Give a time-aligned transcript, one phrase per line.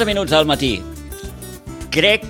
[0.00, 0.68] 10 i 11 minuts del matí.
[1.92, 2.22] Crec,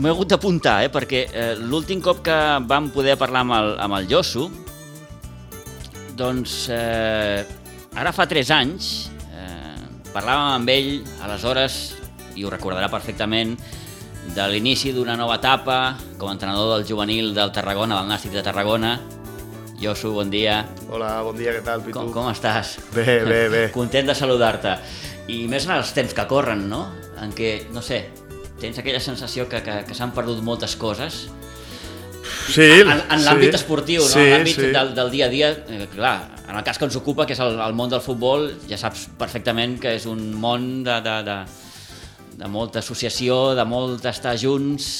[0.00, 3.96] m'he hagut d'apuntar, eh, perquè eh, l'últim cop que vam poder parlar amb el, amb
[3.98, 4.46] el Josu,
[6.16, 7.44] doncs eh,
[7.92, 10.88] ara fa 3 anys, eh, parlàvem amb ell,
[11.26, 11.76] aleshores,
[12.40, 13.52] i ho recordarà perfectament,
[14.32, 18.46] de l'inici d'una nova etapa com a entrenador del juvenil del Tarragona, del Nàstic de
[18.46, 18.94] Tarragona.
[19.80, 20.62] Josu, bon dia.
[20.88, 21.98] Hola, bon dia, què tal, Pitu?
[21.98, 22.78] Com, com estàs?
[22.96, 23.62] Bé, bé, bé.
[23.76, 24.78] Content de saludar-te.
[25.30, 26.82] I més en els temps que corren, no?
[27.20, 28.06] En què, no sé,
[28.60, 31.26] tens aquella sensació que, que, que s'han perdut moltes coses.
[32.50, 34.08] Sí, En, en l'àmbit sí, esportiu, no?
[34.10, 34.68] sí, en l'àmbit sí.
[34.74, 36.16] del, del dia a dia, eh, clar,
[36.48, 39.06] en el cas que ens ocupa, que és el, el món del futbol, ja saps
[39.18, 41.38] perfectament que és un món de, de, de,
[42.42, 44.90] de molta associació, de molt estar junts...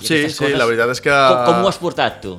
[0.00, 2.34] Sí, sí, la veritat és que- Com, com ho has portat, tu?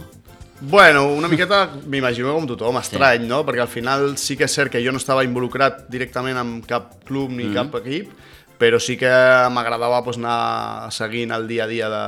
[0.66, 3.44] Bueno, una miqueta m'imagino com tothom, estrany, no?
[3.47, 6.97] Perquè al final sí que és cert que jo no estava involucrat directament amb cap
[7.08, 7.53] club ni Mm.
[7.56, 8.11] cap equip,
[8.59, 9.11] però sí que
[9.53, 12.03] m'agradava pues, anar seguint el dia a dia de,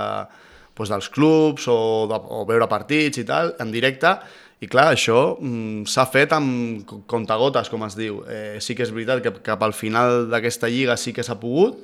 [0.78, 1.78] pues, dels clubs o,
[2.12, 4.12] de, o veure partits i tal, en directe,
[4.62, 8.24] i clar, això mm, s'ha fet amb co- contagotes, com es diu.
[8.26, 11.84] Eh, sí que és veritat que cap al final d'aquesta lliga sí que s'ha pogut,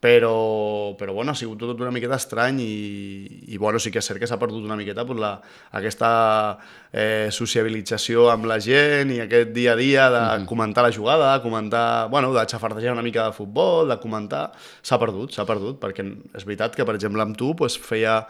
[0.00, 4.08] però, però bueno, ha sigut tot una miqueta estrany i, i bueno, sí que és
[4.08, 5.32] cert que s'ha perdut una miqueta pues, la,
[5.78, 6.10] aquesta
[6.92, 11.42] eh, sociabilització amb la gent i aquest dia a dia de comentar la jugada, de
[11.44, 14.50] comentar, bueno, de xafardejar una mica de futbol, de comentar,
[14.82, 16.04] s'ha perdut, s'ha perdut, perquè
[16.36, 18.20] és veritat que, per exemple, amb tu pues, feia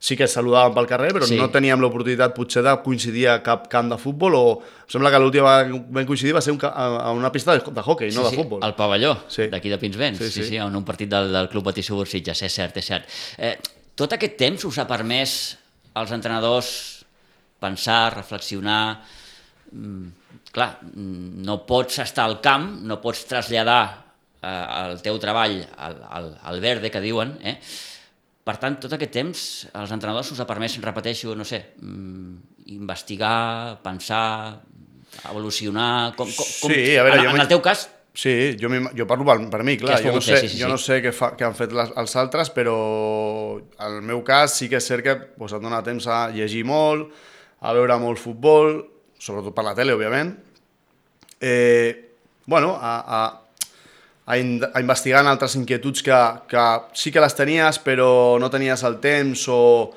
[0.00, 1.34] sí que es saludàvem pel carrer, però Sí.
[1.34, 1.38] sí.
[1.40, 5.18] no teníem l'oportunitat potser de coincidir a cap camp de futbol o em sembla que
[5.20, 8.36] l'última que vam coincidir va ser un, a una pista de, de hockey, no de
[8.36, 8.64] futbol.
[8.64, 9.48] El pavelló, Sí.
[9.52, 10.56] d'aquí de Pinsbens, sí, Sí, sí, sí, sí.
[10.56, 13.04] en un partit del, del Club Patí Subursitges, és cert, és cert.
[13.36, 13.58] Eh,
[13.94, 15.58] tot aquest temps us ha permès
[15.94, 17.04] als entrenadors
[17.60, 19.02] pensar, reflexionar...
[19.72, 20.08] Mm,
[20.50, 23.82] clar, mm, no pots estar al camp, no pots traslladar
[24.42, 27.58] eh, el teu treball al, al, al verde, que diuen, eh?
[28.46, 29.40] Per tant, tot aquest temps,
[29.76, 34.60] als entrenadors us ha permès, repeteixo, no sé, mm, investigar, pensar,
[35.28, 36.14] evolucionar...
[36.16, 39.06] Com, com, com, Sí, a veure, en, jo en el teu cas, Sí, jo, jo
[39.06, 40.40] parlo per, per mi, clar, jo no sé, fer?
[40.42, 42.74] Sí, sí, jo no sé què, fa, què han fet les, els altres, però
[43.60, 46.64] en el meu cas sí que és cert que pues, et dona temps a llegir
[46.66, 47.14] molt,
[47.62, 48.80] a veure molt futbol,
[49.20, 50.34] sobretot per la tele, òbviament,
[51.40, 52.10] eh,
[52.50, 53.22] bueno, a, a,
[54.30, 56.64] a, in, a investigar en altres inquietuds que, que
[56.94, 59.90] sí que les tenies, però no tenies el temps o,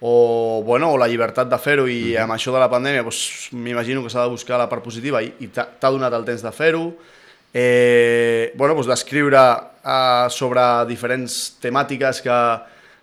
[0.00, 4.04] o, bueno, o la llibertat de fer-ho i amb això de la pandèmia doncs, m'imagino
[4.04, 6.90] que s'ha de buscar la part positiva i, i t'ha donat el temps de fer-ho.
[7.48, 9.40] Eh, bueno, doncs d'escriure
[9.80, 12.40] eh, sobre diferents temàtiques que,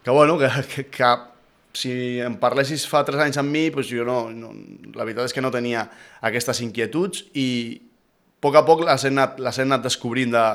[0.06, 1.16] que, bueno, que, que, que
[1.76, 4.54] si em parlessis fa tres anys amb mi, doncs jo no, no,
[4.94, 5.88] la veritat és que no tenia
[6.30, 7.50] aquestes inquietuds i
[8.46, 10.46] poc a poc les he anat, les he anat descobrint de,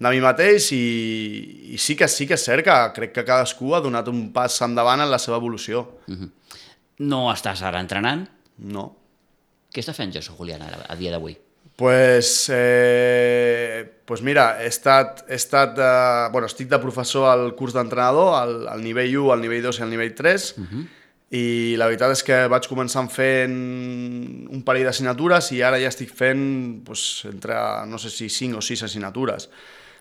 [0.00, 0.84] de mi mateix i,
[1.74, 4.60] i sí que sí que és cert que crec que cadascú ha donat un pas
[4.68, 5.86] endavant en la seva evolució.
[7.00, 8.26] no estàs ara entrenant.
[8.70, 8.90] No.
[9.70, 11.36] Què està fent Josu Julián ara, a dia d'avui?
[11.80, 15.92] Pues, eh, pues mira, he estat, he estat de,
[16.32, 19.84] bueno, estic de professor al curs d'entrenador, al, al nivell 1, al nivell 2 i
[19.86, 20.48] al nivell 3,
[21.30, 23.52] i la veritat és que vaig començar fent
[24.50, 27.54] un parell d'assignatures i ara ja estic fent pues, entre,
[27.86, 29.46] no sé si 5 o 6 assignatures.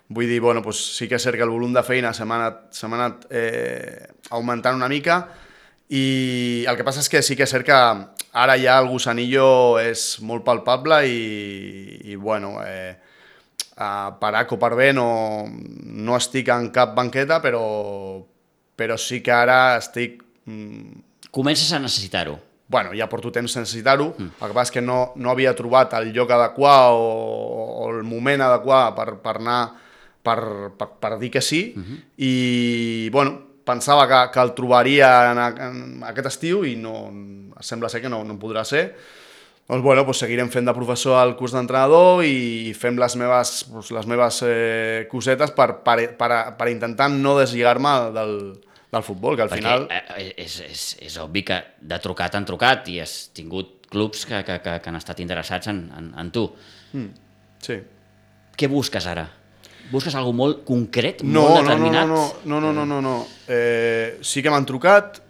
[0.10, 2.40] Vull dir, bueno, pues, sí que és cert que el volum de feina se m'ha
[2.42, 5.20] anat, anat eh, augmentant una mica
[5.90, 9.78] i el que passa és que sí que és cert que ara ja el gusanillo
[9.82, 12.98] és molt palpable i, i bueno, eh,
[13.78, 17.62] per A o per B no, no estic en cap banqueta, però,
[18.76, 20.24] però sí que ara estic...
[20.50, 22.40] Mm, Comences a necessitar-ho.
[22.70, 24.36] bueno, ja porto temps sense necessitar-ho, mm.
[24.42, 27.08] el que passa és que no, no havia trobat el lloc adequat o,
[27.82, 29.62] o el moment adequat per, per anar,
[30.22, 30.38] per,
[30.78, 31.98] per, per dir que sí, mm -hmm.
[32.18, 37.10] i, bueno, pensava que, que el trobaria en, a- en aquest estiu i no,
[37.60, 38.96] sembla ser que no, no podrà ser.
[39.68, 43.92] Doncs, bueno, doncs seguirem fent de professor al curs d'entrenador i fem les meves, doncs,
[43.92, 49.44] les meves eh, cosetes per, per, per, per intentar no deslligar-me del, del futbol, que
[49.46, 49.88] al Perquè final...
[49.94, 54.44] eh, és, és, és obvi que de trucat han trucat i has tingut clubs que,
[54.46, 56.48] que, que, que han estat interessats en, en, en tu.
[57.62, 57.78] Sí.
[58.60, 59.28] Què busques ara?
[59.90, 62.08] Busques alguna molt concret, No, molt no, no, determinat?
[62.10, 63.16] no, no, no, no, no, no.
[63.50, 65.22] Eh, sí que m'han trucat,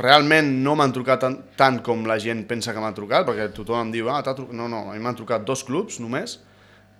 [0.00, 3.84] realment no m'han trucat tant, tant com la gent pensa que m'han trucat, perquè tothom
[3.88, 4.54] em diu, ah, t'ha trucat...
[4.58, 6.38] No, no, a mi m'han trucat dos clubs només,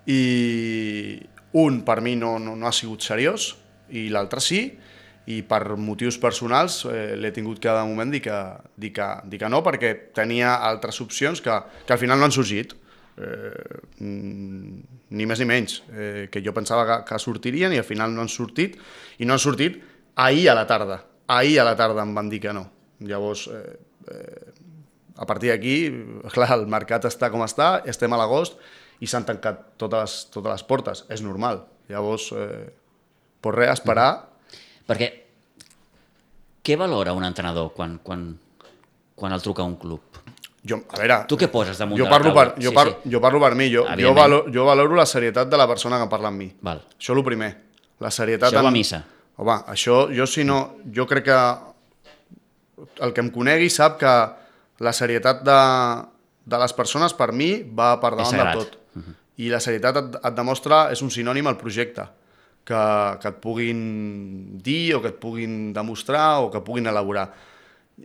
[0.07, 1.19] i
[1.59, 3.53] un per mi no, no, no ha sigut seriós,
[3.91, 4.90] i l'altre sí, i
[5.47, 8.37] per motius personals eh, l'he tingut que de moment dir que,
[8.75, 12.35] dir, que, dir que no, perquè tenia altres opcions que, que al final no han
[12.35, 12.73] sorgit.
[13.21, 15.81] Eh, ni més ni menys.
[15.93, 18.79] Eh, que jo pensava que, que sortirien i al final no han sortit.
[19.19, 19.79] I no han sortit
[20.15, 21.03] ahir a la tarda.
[21.27, 22.65] Ahir a la tarda em van dir que no.
[22.99, 23.77] Llavors, eh,
[24.11, 24.51] eh,
[25.17, 25.75] a partir d'aquí,
[26.33, 28.57] clar, el mercat està com està, estem a l'agost
[29.01, 31.05] i s'han tancat totes, totes les portes.
[31.13, 31.65] És normal.
[31.91, 32.69] Llavors, eh,
[33.41, 34.30] pues res, esperar.
[34.87, 35.09] Perquè
[36.61, 38.25] què valora un entrenador quan, quan,
[39.15, 40.01] quan el truca un club?
[40.61, 42.51] Jo, a veure, Tu què poses damunt jo de la parlo, taula?
[42.53, 43.09] per, jo, Sí, par, sí.
[43.09, 46.05] jo parlo per mi, jo, jo, valoro, jo valoro la serietat de la persona que
[46.11, 46.51] parla amb mi.
[46.61, 46.83] Val.
[46.99, 47.49] Això és el primer.
[48.01, 48.51] La serietat...
[48.53, 49.01] Això va a missa.
[49.41, 50.59] Home, això, jo si no...
[50.93, 51.39] Jo crec que
[53.01, 54.13] el que em conegui sap que
[54.85, 55.57] la serietat de,
[56.45, 58.77] de les persones, per mi, va per davant de tot.
[59.41, 62.05] I la serietat et, et demostra, és un sinònim al projecte,
[62.71, 62.81] que,
[63.21, 63.83] que et puguin
[64.63, 67.27] dir o que et puguin demostrar o que puguin elaborar.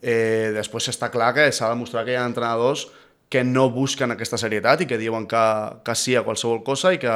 [0.03, 2.89] Eh, després està clar que s'ha de demostrar que hi ha entrenadors
[3.33, 5.43] que no busquen aquesta serietat i que diuen que,
[5.83, 7.11] que sí a qualsevol cosa i que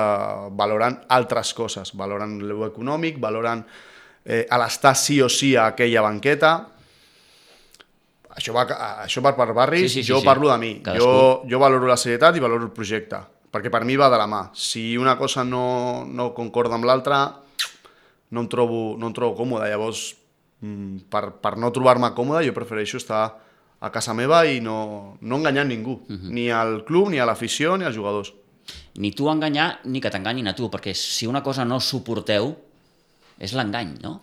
[0.58, 3.62] valoren altres coses, valoren l'eu econòmic, valoren
[4.24, 6.54] eh, a l'estar sí o sí a aquella banqueta.
[8.30, 8.64] Això va,
[9.04, 10.26] això va per barris, Sí, sí, sí, jo sí.
[10.26, 10.72] parlo de mi.
[10.82, 11.06] Cadascú.
[11.06, 13.18] Jo, jo valoro la serietat i valoro el projecte,
[13.50, 14.42] perquè per mi va de la mà.
[14.54, 17.20] Si una cosa no, no concorda amb l'altra,
[18.30, 19.68] no, em trobo, no em trobo còmode.
[19.70, 20.04] Llavors,
[20.62, 23.24] mm, per, per no trobar-me còmode, jo prefereixo estar
[23.80, 26.30] a casa meva i no, no enganyar ningú, uh -huh.
[26.30, 28.32] ni al club, ni a l'afició, ni als jugadors.
[28.94, 32.56] Ni tu enganyar, ni que t'enganyin a tu, perquè si una cosa no suporteu,
[33.38, 34.20] és l'engany, no?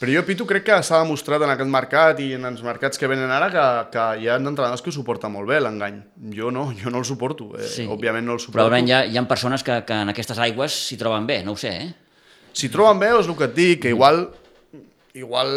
[0.00, 3.08] Però jo, Pitu, crec que s'ha demostrat en aquest mercat i en els mercats que
[3.08, 3.64] venen ara que,
[3.94, 6.00] que hi ha entrenadors que ho suporten molt bé, l'engany.
[6.34, 7.52] Jo no, jo no el suporto.
[7.56, 7.86] Eh, Sí.
[7.88, 8.58] Òbviament no el Però suporto.
[8.58, 11.52] probablement hi ha, hi ha persones que, que en aquestes aigües s'hi troben bé, no
[11.54, 11.94] ho sé, eh?
[12.54, 14.26] Si troben bé, és el que et dic, que igual
[15.14, 15.48] igual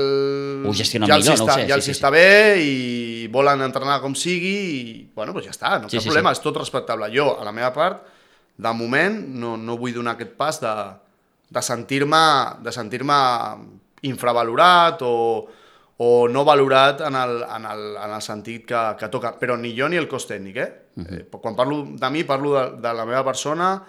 [0.69, 2.27] Ho gestionen ja els millor, no ho està, sé, ja sí, els sí, està bé
[2.61, 6.29] i volen entrenar com sigui i, bueno, doncs ja està, no Sí, cap sí, problema,
[6.33, 6.37] sí.
[6.37, 7.09] és tot respectable.
[7.13, 8.03] Jo, a la meva part,
[8.57, 10.73] de moment, no, no vull donar aquest pas de,
[11.49, 12.21] de sentir-me
[12.61, 13.01] de sentir
[14.07, 15.47] infravalorat o,
[15.97, 19.73] o no valorat en el, en el, en el sentit que, que toca, però ni
[19.77, 20.71] jo ni el cos tècnic, eh?
[20.95, 21.19] Uh -huh.
[21.19, 23.83] eh quan parlo de mi, parlo de, de la meva persona,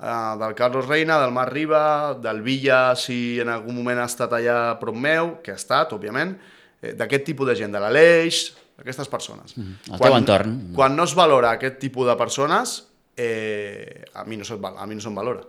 [0.00, 4.32] eh, del Carlos Reina, del Marc Riba, del Villa, si en algun moment ha estat
[4.32, 6.38] allà a prop meu, que ha estat, òbviament,
[6.82, 9.56] eh, d'aquest tipus de gent, de l'Aleix, d'aquestes persones.
[9.56, 10.72] Mm el teu entorn.
[10.74, 14.44] Quan no es valora aquest tipus de persones, eh, a, mi no
[14.86, 15.42] mi no se'm valora.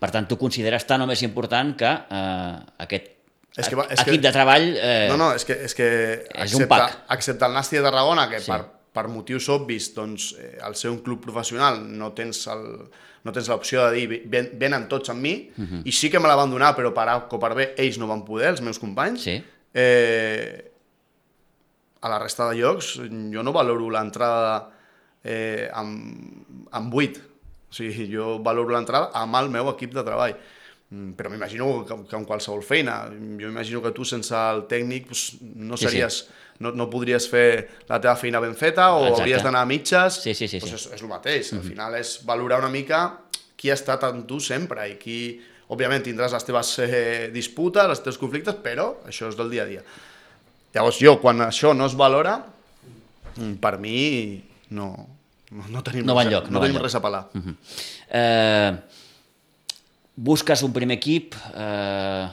[0.00, 3.19] Per tant, tu consideres tan o més important que eh, aquest
[3.56, 4.76] És que va- és equip que- de treball...
[4.76, 5.86] Eh, No, no, és que, és que
[6.34, 7.00] És un pack.
[7.10, 8.44] excepte el Nàstia de Tarragona, que Sí.
[8.46, 8.50] sí.
[8.52, 12.88] per, per motius obvis, doncs, eh, al ser un club professional no tens el,
[13.24, 15.66] no tens l'opció de dir ven, venen tots amb mi, uh Mhm.
[15.78, 15.82] -huh.
[15.84, 18.06] i sí que me la van donar, però per A o per B ells no
[18.06, 19.22] van poder, els meus companys.
[19.22, 19.42] Sí.
[19.74, 20.70] Eh,
[22.00, 22.96] a la resta de llocs
[23.32, 24.70] jo no valoro l'entrada
[25.22, 27.20] eh, amb, amb 8.
[27.70, 30.34] O sigui, jo valoro l'entrada amb el meu equip de treball.
[30.90, 33.04] Mm, Però m'imagino que, que en qualsevol feina,
[33.38, 35.90] jo imagino que tu sense el tècnic doncs, no Sí, sí.
[35.90, 36.16] series,
[36.58, 39.22] no, no podries fer la teva feina ben feta o Exacte.
[39.22, 40.18] hauries d'anar a mitges.
[40.24, 40.76] Sí, sí, sí, Doncs sí.
[40.88, 41.52] és, és el mateix.
[41.54, 43.04] Al final és valorar una mica
[43.56, 45.20] qui ha estat amb tu sempre i qui,
[45.70, 49.70] òbviament, tindràs les teves eh, disputes, els teus conflictes, però això és del dia a
[49.70, 49.82] dia.
[50.74, 52.34] Llavors jo, quan això no es valora,
[53.36, 54.90] mm, per mi no,
[55.52, 56.88] no, no tenim, No res, enlloc, no no tenim enlloc.
[56.90, 57.28] res a pelar.
[58.10, 58.72] Eh,
[60.20, 62.26] busques un primer equip eh,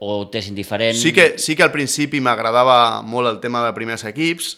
[0.00, 0.96] o t'és indiferent?
[0.96, 4.54] Sí que, sí que al principi m'agradava molt el tema de primers equips,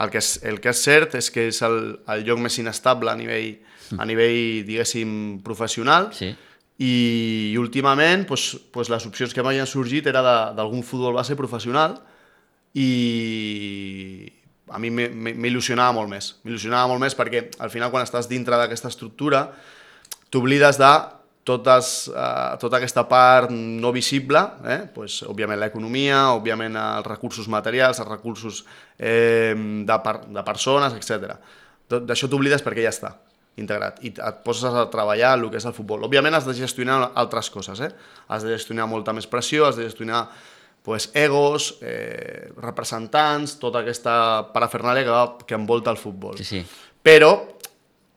[0.00, 1.80] el que és, el que és cert és que és el,
[2.14, 3.58] el lloc més inestable a nivell,
[3.98, 6.30] a nivell diguéssim, professional, Sí.
[6.80, 6.92] i,
[7.52, 11.98] i últimament pues, pues les opcions que m'havien sorgit era de- d'algun futbol base professional
[12.78, 14.32] i
[14.70, 16.36] a mi m'il·lusionava molt més.
[16.46, 19.48] M'il·lusionava molt més perquè al final quan estàs dintre d'aquesta estructura
[20.30, 20.90] t'oblides de
[21.50, 24.82] totes, eh, tota aquesta part no visible, eh?
[24.94, 28.62] pues, òbviament l'economia, òbviament els recursos materials, els recursos
[28.96, 31.34] eh, de, per, de persones, etc.
[31.90, 33.16] D'això t'oblides perquè ja està
[33.60, 36.06] integrat i et poses a treballar el que és el futbol.
[36.06, 37.90] Òbviament has de gestionar altres coses, eh?
[38.28, 40.26] has de gestionar molta més pressió, has de gestionar
[40.86, 44.14] pues, egos, eh, representants, tota aquesta
[44.54, 46.38] parafernàlia que, que envolta el futbol.
[46.40, 46.64] Sí, sí.
[47.02, 47.34] Però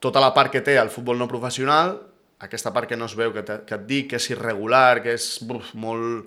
[0.04, 1.96] tota la part que té el futbol no professional,
[2.42, 5.28] aquesta part que no es veu, que, que et dic que és irregular, que és
[5.46, 6.26] buf, molt,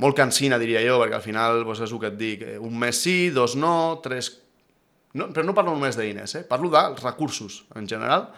[0.00, 2.76] molt cansina, diria jo, perquè al final doncs, és el que et dic, eh, un
[2.78, 4.34] mes sí, dos no, tres...
[5.14, 6.44] No, però no parlo només de diners, eh?
[6.46, 8.28] parlo dels recursos en general,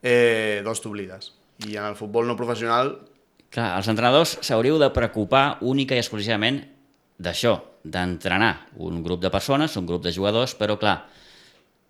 [0.00, 1.34] eh, doncs t'oblides.
[1.68, 2.96] I en el futbol no professional
[3.54, 6.56] Clar, els entrenadors s'hauríeu de preocupar única i exclusivament
[7.22, 7.52] d'això,
[7.86, 10.96] d'entrenar un grup de persones, un grup de jugadors, però clar,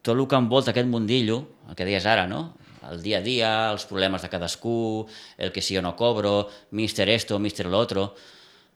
[0.05, 1.39] tot el que envolta aquest mundillo,
[1.71, 2.51] el que deies ara, no?
[2.93, 5.07] El dia a dia, els problemes de cadascú,
[5.39, 8.13] el que si jo no cobro, mister esto, mister l'altro...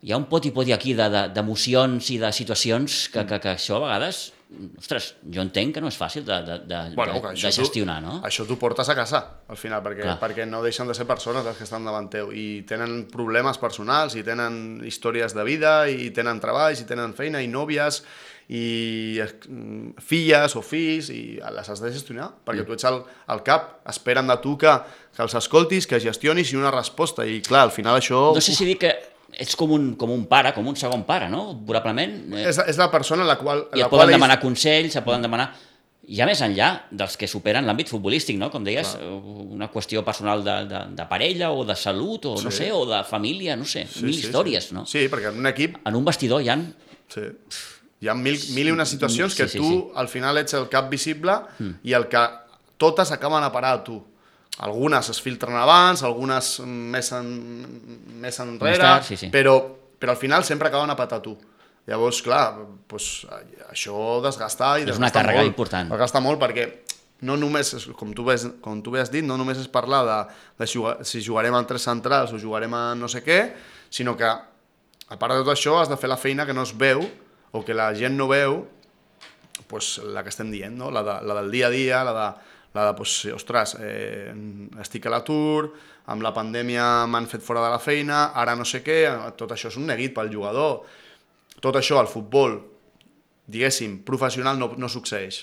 [0.03, 3.41] Hi ha un pot i pot aquí d'emocions de, de, i de situacions que, que,
[3.43, 4.29] que això a vegades
[4.79, 8.07] ostres, jo entenc que no és fàcil de, de, de, bueno, de, de gestionar, tu,
[8.07, 8.15] no?
[8.25, 10.17] Això t'ho portes a casa, al final, perquè, Clar.
[10.23, 14.17] perquè no deixen de ser persones les que estan davant teu i tenen problemes personals,
[14.17, 18.01] i tenen històries de vida, i tenen treballs, i tenen feina, i nòvies,
[18.49, 19.21] i
[20.01, 23.03] filles o fills i les has de gestionar, perquè tu ets el,
[23.35, 24.73] el cap, esperen de tu que,
[25.13, 28.31] que els escoltis, que gestionis i una resposta, i clar, al final això...
[28.33, 28.95] No sé si dir que
[29.39, 31.53] ets com un, com un pare, com un segon pare, no?
[31.67, 32.19] Probablement.
[32.43, 33.69] És, és la persona a la qual...
[33.79, 35.53] I et poden demanar consells, et poden demanar
[36.09, 38.49] ja més enllà dels que superen l'àmbit futbolístic, no?
[38.51, 39.09] com deies, Clar.
[39.59, 42.49] una qüestió personal de, de, de parella o de salut o sí.
[42.49, 44.77] no sé, o de família, no sé, sí, mil sí, històries, sí.
[44.77, 44.87] no?
[44.89, 45.77] Sí, perquè en un equip...
[45.85, 46.61] En un vestidor hi ha...
[47.13, 47.29] Sí
[48.01, 49.79] hi ha mil, mil i unes situacions sí, que sí, tu sí.
[49.99, 51.81] al final ets el cap visible mm.
[51.89, 52.23] i el que
[52.79, 53.99] totes acaben a parar a tu.
[54.67, 57.29] Algunes es filtren abans, algunes més, en,
[58.19, 59.31] més enrere, tard, sí, sí.
[59.31, 59.55] Però,
[59.99, 61.37] però al final sempre acaben a patar tu.
[61.89, 62.43] Llavors, clar,
[62.91, 63.07] doncs,
[63.71, 65.93] això desgasta i desgasta És una càrrega molt, important.
[65.95, 66.67] Desgasta molt perquè
[67.29, 70.19] no només, com tu, ves, com tu has dit, no només és parlar de,
[70.61, 73.41] de jugar, si jugarem en tres centrals o jugarem a no sé què,
[73.91, 76.75] sinó que, a part de tot això, has de fer la feina que no es
[76.79, 77.03] veu
[77.55, 78.61] o que la gent no veu,
[79.71, 80.93] pues, la que estem dient, no?
[80.95, 82.29] la, de, la del dia a dia, la de,
[82.75, 84.33] la de pues, ostres, eh,
[84.81, 85.71] estic a l'atur,
[86.13, 89.01] amb la pandèmia m'han fet fora de la feina, ara no sé què,
[89.41, 90.83] tot això és un neguit pel jugador.
[91.61, 92.59] Tot això al futbol,
[93.49, 95.43] diguéssim, professional no, no succeeix,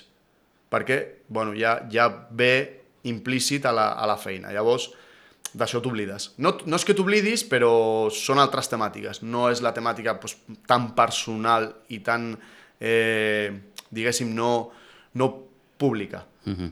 [0.72, 2.54] perquè bueno, ja, ja ve
[3.10, 4.54] implícit a la, a la feina.
[4.54, 4.90] Llavors,
[5.56, 6.32] d'això t'oblides.
[6.44, 7.72] No, no és que t'oblidis, però
[8.14, 9.22] són altres temàtiques.
[9.24, 12.34] No és la temàtica pues, tan personal i tan,
[12.80, 13.52] eh,
[13.90, 14.72] diguéssim, no,
[15.16, 15.30] no
[15.78, 16.26] pública.
[16.46, 16.72] Mm -hmm.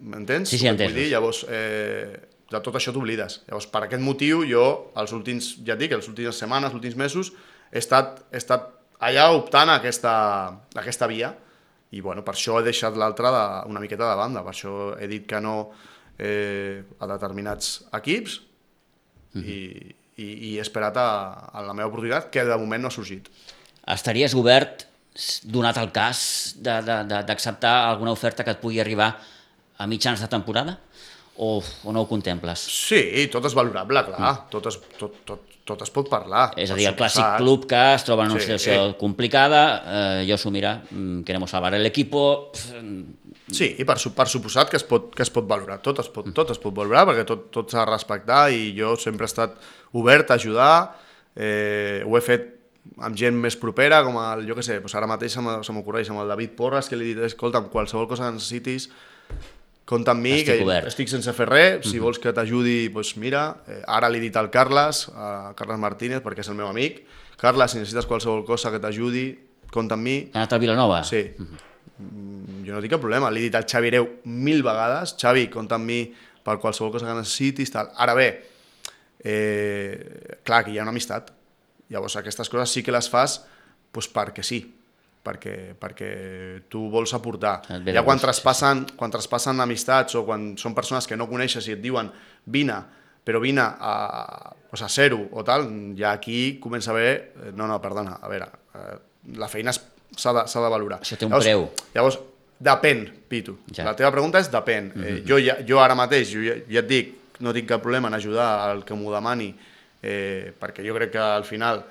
[0.00, 0.48] M'entens?
[0.48, 0.94] Sí, sí, entens.
[0.96, 1.08] Dir?
[1.12, 2.14] Llavors, eh,
[2.50, 3.42] de tot això t'oblides.
[3.48, 6.96] Llavors, per aquest motiu, jo, els últims, ja et dic, les últimes setmanes, els últims
[6.96, 7.32] mesos,
[7.72, 8.70] he estat, he estat
[9.04, 10.14] allà optant a aquesta,
[10.54, 11.34] a aquesta via
[11.94, 13.30] i bueno, per això he deixat l'altra
[13.70, 15.70] una miqueta de banda, per això he dit que no,
[16.18, 18.40] eh, a determinats equips
[19.34, 19.44] mm -hmm.
[19.44, 22.90] i, i, i he esperat a, a la meva oportunitat, que de moment no ha
[22.90, 23.30] sorgit.
[23.86, 24.86] Estaries obert,
[25.44, 29.20] donat el cas, d'acceptar alguna oferta que et pugui arribar
[29.78, 30.78] a mitjans de temporada?
[31.36, 32.62] O, o no ho contemples?
[32.70, 34.20] Sí, tot és valorable, clar.
[34.22, 34.50] Mm.
[34.52, 36.52] Tot, es, tot, tot, tot es pot parlar.
[36.60, 38.96] És a dir, el clàssic club que es troba en una sí, situació eh.
[39.00, 42.52] complicada, eh, jo s'ho mira, mm, queremos salvar el equipo...
[43.44, 46.30] Sí, i per, per suposat que es pot, que es pot valorar, tot es pot,
[46.34, 49.58] tot es pot valorar perquè tot, tot s'ha de respectar i jo sempre he estat
[50.00, 50.70] obert a ajudar,
[51.36, 52.48] eh, ho he fet
[53.04, 56.22] amb gent més propera, com el, jo que sé, doncs ara mateix se m'ocorreix amb
[56.24, 58.88] el David Porras, que li he dit, escolta, qualsevol cosa que necessitis,
[59.84, 60.88] compta amb mi, estic que obert.
[60.88, 62.02] estic sense fer res, si mm -hmm.
[62.02, 66.22] vols que t'ajudi, doncs mira, eh, ara li he dit al Carles, a Carles Martínez,
[66.22, 67.04] perquè és el meu amic,
[67.36, 69.38] Carles, si necessites qualsevol cosa que t'ajudi,
[69.70, 70.30] compta amb mi.
[70.32, 71.04] Ha anat a Vilanova?
[71.04, 71.34] Sí.
[71.38, 75.14] Mm -hmm Mm, jo no tinc cap problema, l'he dit al Xavi Areu mil vegades,
[75.20, 76.00] Xavi, compta amb mi
[76.44, 77.90] per qualsevol cosa que necessitis, tal.
[78.02, 78.28] Ara bé,
[79.22, 81.30] eh, clar, que hi ha una amistat,
[81.94, 83.42] llavors aquestes coses sí que les fas
[83.94, 84.58] doncs perquè sí,
[85.24, 86.10] perquè, perquè
[86.68, 87.56] tu vols aportar.
[87.88, 91.82] Ja quan traspassen, quan traspassen amistats o quan són persones que no coneixes i et
[91.82, 92.10] diuen
[92.52, 92.76] vine,
[93.24, 93.94] però vine a,
[94.68, 95.66] doncs a zero o tal,
[95.96, 97.14] ja aquí comença a haver...
[97.46, 98.94] Eh, no, no, perdona, a veure, eh,
[99.40, 101.00] la feina s'ha de, de valorar.
[101.00, 101.66] Això té un llavors, preu.
[101.96, 102.20] Llavors,
[102.68, 103.56] depèn, Pitu.
[103.72, 103.88] Ja.
[103.88, 104.92] La teva pregunta és depèn.
[104.92, 105.16] Mm -hmm.
[105.16, 108.08] eh, jo, ja, jo ara mateix, jo ja, ja et dic, no tinc cap problema
[108.08, 109.54] en ajudar al que m'ho demani,
[110.02, 111.84] eh, perquè jo crec que al final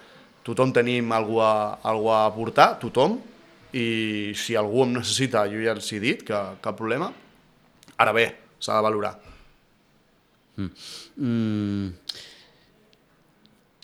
[0.43, 3.19] tothom tenim algú a, algú a aportar, tothom,
[3.73, 7.09] i si algú em necessita, jo ja els he dit que cap problema.
[7.97, 8.27] Ara bé,
[8.61, 9.15] s'ha de valorar.
[10.57, 10.69] Mm.
[11.17, 11.87] Mm.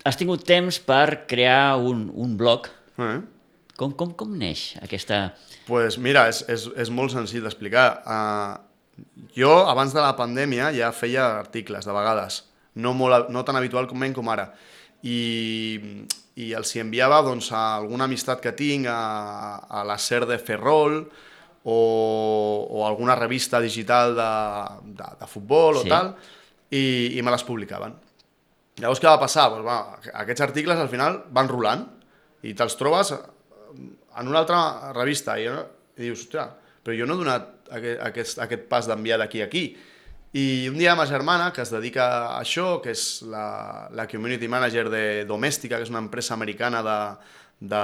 [0.05, 2.69] Has tingut temps per crear un, un blog
[3.01, 3.17] eh?
[3.79, 5.29] Com, com, com neix aquesta...
[5.69, 7.85] pues mira, és, és, és molt senzill d'explicar.
[8.03, 9.05] Uh,
[9.37, 12.41] jo, abans de la pandèmia, ja feia articles, de vegades,
[12.75, 14.49] no, molt, no tan habitualment com ara.
[14.99, 15.19] I,
[16.39, 20.37] i els hi enviava doncs, a alguna amistat que tinc, a, a la SER de
[20.39, 21.01] Ferrol,
[21.63, 21.79] o,
[22.69, 24.29] o alguna revista digital de,
[24.95, 25.87] de, de futbol sí.
[25.87, 26.13] o tal,
[26.71, 27.95] i, i me les publicaven.
[28.79, 29.49] Llavors, què va passar?
[29.51, 31.83] Pues, bueno, aquests articles al final van rolant
[32.47, 37.23] i te'ls trobes en una altra revista i, i dius, ostres, però jo no he
[37.25, 39.65] donat aquest, aquest, aquest pas d'enviar d'aquí a aquí.
[40.33, 42.05] I un dia ma germana, que es dedica
[42.35, 46.83] a això, que és la, la community manager de Domèstica, que és una empresa americana
[46.85, 46.97] de,
[47.71, 47.83] de,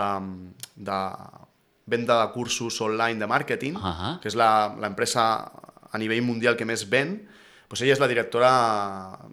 [0.76, 1.00] de,
[1.90, 4.20] venda de cursos online de màrqueting, Ahà.
[4.22, 5.26] que és la- l'empresa
[5.92, 7.16] a nivell mundial que més ven,
[7.70, 8.52] doncs ella és la directora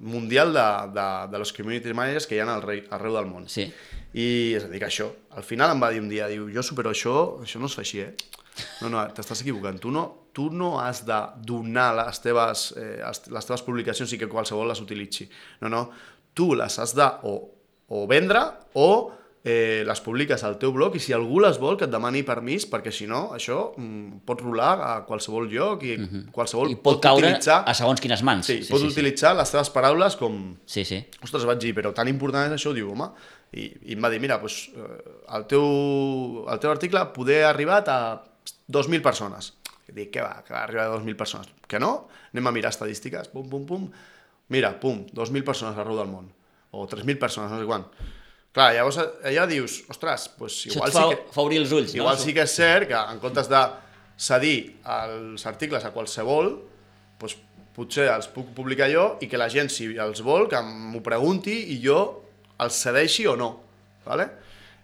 [0.00, 0.66] mundial de,
[0.97, 3.45] de, de los community managers que hi ha al rei- arreu del món.
[3.49, 3.69] Sí.
[4.16, 5.11] I es dedica a això.
[5.37, 7.14] Al final em va dir un dia, diu, jo supero això,
[7.45, 8.14] això no es fa així, eh?
[8.83, 9.79] No, no, t'estàs equivocant.
[9.81, 10.03] Tu no,
[10.37, 11.19] tu no has de
[11.49, 13.01] donar les teves, eh,
[13.33, 15.29] les teves publicacions i que qualsevol les utilitzi.
[15.63, 15.87] No, no,
[16.35, 17.35] tu les has de o,
[17.89, 18.41] o vendre
[18.75, 18.89] o
[19.45, 22.63] eh, les publiques al teu blog i si algú les vol que et demani permís
[22.71, 25.97] perquè si no, això mm, pot rolar a qualsevol lloc i
[26.31, 26.77] qualsevol Mhm.
[26.77, 28.47] I pot caure utilitzar, a segons quines mans.
[28.47, 31.01] sí, pot utilitzar les teves paraules com, Sí, sí.
[31.25, 32.73] Ostres, vaig dir, però tan important és això?
[32.73, 33.09] Diu, home,
[33.53, 37.51] i, i em va dir, mira, doncs, eh, el, teu, el teu article poder ha
[37.51, 37.99] arribat a
[38.73, 39.52] 2.000 persones.
[39.88, 41.52] I dic, què va, que va arribar a 2.000 persones?
[41.69, 41.93] Que no?
[42.33, 43.87] Anem a mirar estadístiques, pum, pum, pum.
[44.52, 46.29] Mira, pum, 2.000 persones arreu del món.
[46.73, 47.87] O 3.000 persones, no sé quan.
[48.52, 51.33] Clar, llavors allà dius, ostres, doncs igual fa, sí que...
[51.33, 52.21] fa obrir els ulls, Igual no?
[52.21, 53.62] sí que és cert que en comptes de
[54.21, 54.57] cedir
[54.99, 56.50] els articles a qualsevol,
[57.21, 57.38] doncs
[57.73, 61.55] potser els puc publicar jo i que la gent, si els vol, que m'ho pregunti
[61.73, 61.99] i jo
[62.61, 63.55] els cedeixi o no.
[64.05, 64.29] ¿vale?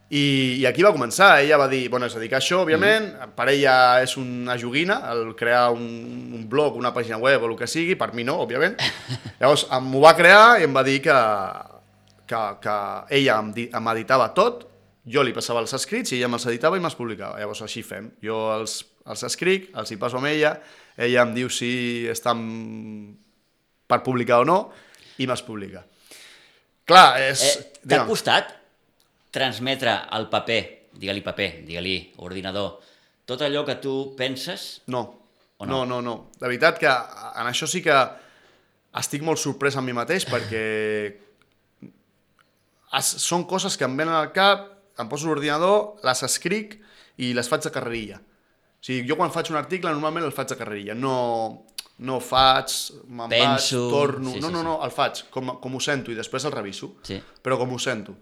[0.09, 3.35] I, I aquí va començar, ella va dir, bueno, es dedica a això, òbviament, mm.
[3.37, 5.85] per ella és una joguina, el crear un,
[6.33, 8.79] un blog, una pàgina web o el que sigui, per mi no, òbviament.
[9.41, 11.19] Llavors, m'ho va crear i em va dir que,
[12.25, 12.79] que, que
[13.21, 14.65] ella em, di- em editava tot,
[15.09, 17.37] jo li passava els escrits i ella me'ls editava i me'ls publicava.
[17.41, 18.09] Llavors així fem.
[18.25, 20.57] Jo els, els escric, els hi passo amb ella,
[20.97, 21.71] ella em diu si
[22.09, 22.41] estan
[23.89, 24.61] per publicar o no
[25.21, 25.85] i me'ls publica.
[26.89, 27.45] Clar, és...
[27.45, 28.58] Eh, T'ha costat
[29.31, 30.61] transmetre al paper,
[30.99, 32.79] digue-li paper, digue-li ordinador,
[33.29, 34.83] tot allò que tu penses?
[34.89, 35.03] No.
[35.59, 36.31] O no, no, no.
[36.39, 37.95] De veritat que en això sí que
[38.99, 40.63] estic molt sorprès amb mi mateix perquè
[42.95, 46.79] es, són coses que em venen al cap, em poso l'ordinador, les escric
[47.23, 48.21] i les faig a carrerilla.
[48.79, 51.67] O sigui, jo quan faig un article normalment el faig a carrerilla, no,
[52.07, 52.73] no faig,
[53.11, 54.33] me'n vaig, torno...
[54.33, 54.67] sí, no, sí, no, sí.
[54.71, 57.19] no, el faig com, com ho sento i després el reviso, Sí.
[57.43, 58.15] però com ho sento.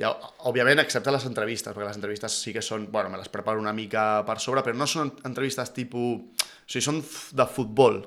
[0.00, 0.10] Ja,
[0.48, 2.88] òbviament, excepte les entrevistes, perquè les entrevistes sí que són...
[2.90, 6.48] Bueno, me les preparo una mica per sobre, però no són entrevistes tipus...
[6.64, 6.98] O sigui, són
[7.38, 8.00] de futbol.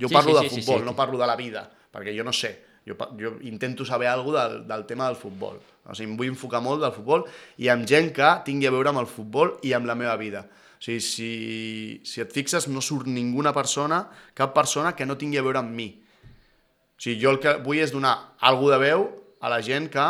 [0.00, 0.88] Jo Sí, parlo sí, de sí, sí, futbol, sí.
[0.88, 2.54] no parlo de la vida, perquè jo no sé.
[2.88, 5.60] Jo, jo intento saber alguna del, del tema del futbol.
[5.84, 7.26] O sigui, em vull enfocar molt del futbol
[7.60, 10.46] i amb gent que tingui a veure amb el futbol i amb la meva vida.
[10.80, 11.30] O sigui, si,
[12.08, 15.76] si et fixes, no surt ninguna persona, cap persona que no tingui a veure amb
[15.76, 15.92] mi.
[15.92, 19.06] O sigui, jo el que vull és donar algú de veu
[19.44, 20.08] a la gent que,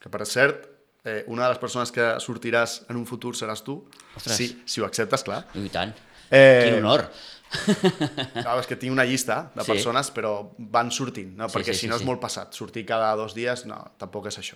[0.00, 0.66] que per cert,
[1.04, 3.78] eh, una de les persones que sortiràs en un futur seràs tu.
[4.16, 4.36] Ostres.
[4.36, 5.42] Si, si ho acceptes, clar.
[5.54, 5.92] I tant.
[6.30, 7.06] Eh, Quin honor.
[7.50, 9.72] Clar, és que tinc una llista de Sí.
[9.72, 11.48] persones, però van sortint, no?
[11.48, 12.04] Sí, perquè sí, si sí, no sí.
[12.04, 12.54] és molt passat.
[12.54, 14.54] Sortir cada dos dies, no, tampoc és això.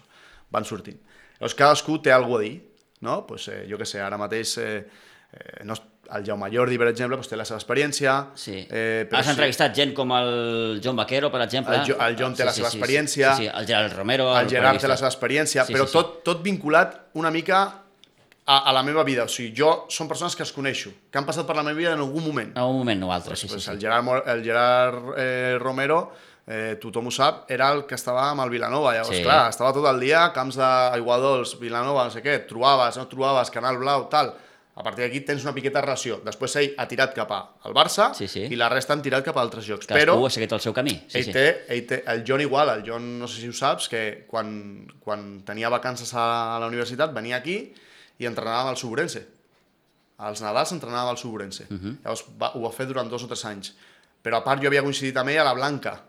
[0.55, 1.01] Van sortint.
[1.41, 2.55] Llavors, cadascú té alguna a dir,
[3.01, 3.27] no?
[3.27, 4.87] Pues, eh, jo que sé, ara mateix eh,
[5.33, 5.75] eh, no,
[6.13, 8.29] el Jaume Jordi, per exemple, pues, té la seva experiència.
[8.35, 8.67] Sí.
[8.71, 11.77] Eh, Has entrevistat gent com el John Vaquero, per exemple.
[11.77, 13.37] El Jo- el John té la seva experiència.
[13.37, 14.29] Sí, sí, el Gerard Romero.
[14.39, 15.99] el Gerard té la seva experiència, Sí, però sí, sí.
[15.99, 17.63] Tot, tot vinculat una mica
[18.47, 19.25] a, a la meva vida.
[19.25, 21.93] O sigui, jo són persones que es coneixo, que han passat per la meva vida
[21.95, 22.53] en algun moment.
[22.57, 23.71] En un moment o altre, sí, sí, pues sí.
[23.71, 26.13] El Gerard, el Gerard eh, Romero,
[26.47, 28.93] eh, tothom ho sap, era el que estava amb el Vilanova.
[28.93, 29.23] Llavors, Sí.
[29.23, 33.79] clar, estava tot el dia, camps d'Aiguadols, Vilanova, no sé què, trobaves, no trobaves, Canal
[33.79, 34.35] Blau, tal.
[34.75, 36.17] A partir d'aquí tens una piqueta de relació.
[36.27, 38.49] Després ell ha tirat cap al Barça Sí, sí.
[38.51, 39.87] i la resta han tirat cap a altres llocs.
[39.87, 40.97] Cadascú Però ha seguit el seu camí.
[41.07, 41.35] Sí, ell, sí.
[41.37, 44.51] té, ell té, el John igual, el John no sé si ho saps, que quan,
[45.05, 47.61] quan tenia vacances a la universitat venia aquí
[48.19, 49.23] i entrenava el Suburense.
[50.27, 51.69] Als Nadals entrenava el Suburense.
[51.71, 51.97] Uh -huh.
[52.03, 53.75] Llavors va, ho va fer durant dos o tres anys.
[54.23, 56.01] Però a part jo havia coincidit amb ell a la Blanca,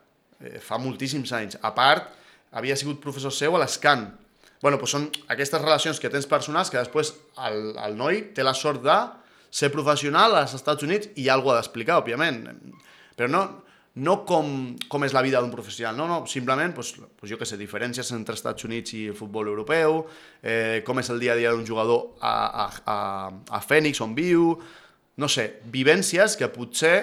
[0.42, 1.58] eh, fa moltíssims anys.
[1.62, 2.10] A part,
[2.52, 4.18] havia sigut professor seu a l'Escan.
[4.66, 7.12] Bueno, doncs són aquestes relacions que tens personals que després
[7.46, 8.96] el, el noi té la sort de
[9.54, 12.40] ser professional als Estats Units i algú ha d'explicar, òbviament.
[13.16, 13.44] Però no,
[14.08, 17.46] no com, com és la vida d'un professional, no, no, simplement, doncs, doncs jo què
[17.46, 20.02] sé, diferències entre Estats Units i el futbol europeu,
[20.42, 22.34] eh, com és el dia a dia d'un jugador a,
[22.66, 22.98] a, a,
[23.60, 24.50] a Fènix, on viu,
[25.22, 25.48] no sé,
[25.78, 26.98] vivències que potser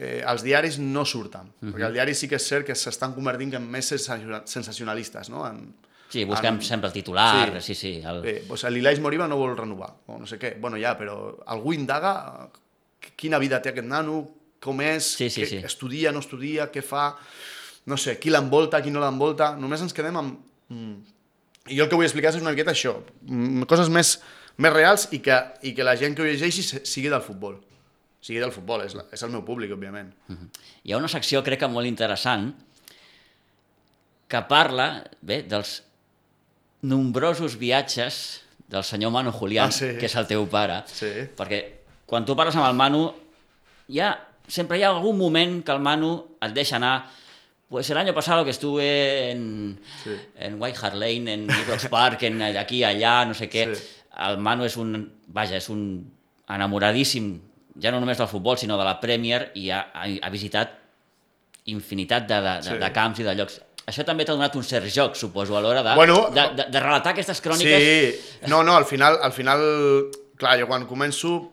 [0.00, 1.76] eh, els diaris no surten, uh -huh.
[1.76, 5.46] perquè els diaris sí que és cert que s'estan convertint en més sensaciona- sensacionalistes, no?
[5.46, 5.68] En,
[6.12, 7.74] Sí, busquem en- sempre el titular, Sí.
[7.74, 7.92] sí, sí.
[8.04, 8.20] El...
[8.20, 10.54] Bé, doncs l'Ilais Moriba no vol renovar, o no sé què.
[10.60, 12.12] Bueno, ja, però algú indaga
[12.52, 14.18] eh, quina vida té aquest nano,
[14.62, 15.56] com és, Sí, sí, què, sí.
[15.64, 17.16] estudia, no estudia, què fa,
[17.86, 20.38] no sé, qui l'envolta, qui no l'envolta, només ens quedem amb...
[20.68, 21.00] Mm.
[21.72, 24.16] I jo el que vull explicar és una miqueta això, mm, coses més,
[24.58, 27.56] més reals i que, i que la gent que ho llegeixi sigui del futbol.
[28.22, 30.12] Sigui del futbol, és, la, és el meu públic, òbviament.
[30.84, 32.50] Hi ha una secció, crec que molt interessant,
[34.28, 35.82] que parla bé, dels
[36.82, 39.96] nombrosos viatges del senyor Manu Julián, Ah, sí.
[39.98, 41.06] que és el teu pare, Sí.
[41.36, 41.64] perquè
[42.06, 43.12] quan tu parles amb el Manu,
[43.88, 44.18] ja,
[44.48, 47.06] sempre hi ha algun moment que el Manu et deixa anar
[47.72, 50.10] Pues el año pasado que estuve en, Sí.
[50.36, 53.82] en White Hart Lane, en Ibrox Park, en aquí, allà, no sé què, Sí.
[54.28, 56.12] el Manu és un, vaja, és un
[56.46, 57.40] enamoradíssim,
[57.80, 60.68] ja no només del futbol, sinó de la Premier, i ha, ha, ha visitat
[61.64, 62.76] infinitat de, de, de, Sí.
[62.76, 63.62] de camps i de llocs.
[63.86, 66.80] Això també t'ha donat un cert joc, suposo, a l'hora de, Bueno, de, de, de
[66.80, 67.82] relatar aquestes cròniques.
[67.82, 69.60] Sí, no, no, al final, al final,
[70.38, 71.50] clar, jo quan començo,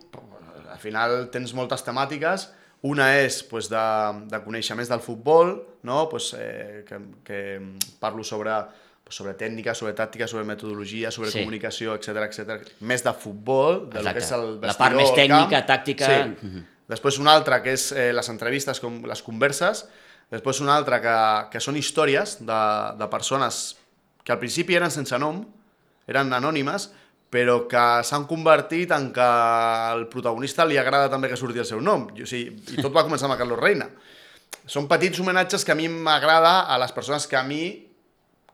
[0.69, 2.49] al final tens moltes temàtiques,
[2.87, 3.81] una és pues, de,
[4.31, 6.07] de coneixements del futbol, no?
[6.09, 7.39] pues, eh, que, que
[7.99, 8.53] parlo sobre,
[9.03, 11.39] pues, sobre tècnica, sobre tàctica, sobre metodologia, sobre Sí.
[11.41, 12.69] comunicació, etc etc.
[12.79, 15.67] més de futbol, de lo que és el La vestidor, part més tècnica, camp.
[15.73, 16.05] tàctica...
[16.05, 16.45] Sí.
[16.45, 16.67] Mhm.
[16.89, 19.83] Després una altra, que és eh, les entrevistes, com les converses.
[20.29, 21.15] Després una altra, que,
[21.55, 22.59] que són històries de,
[22.99, 23.77] de persones
[24.23, 25.41] que al principi eren sense nom,
[26.09, 26.89] eren anònimes,
[27.29, 31.81] però que s'han convertit en que al protagonista li agrada també que surti el seu
[31.81, 32.07] nom.
[32.17, 33.89] I, o sigui, I tot va començar amb Carlos Reina.
[34.69, 37.61] Són petits homenatges que a mi m'agrada a les persones que a mi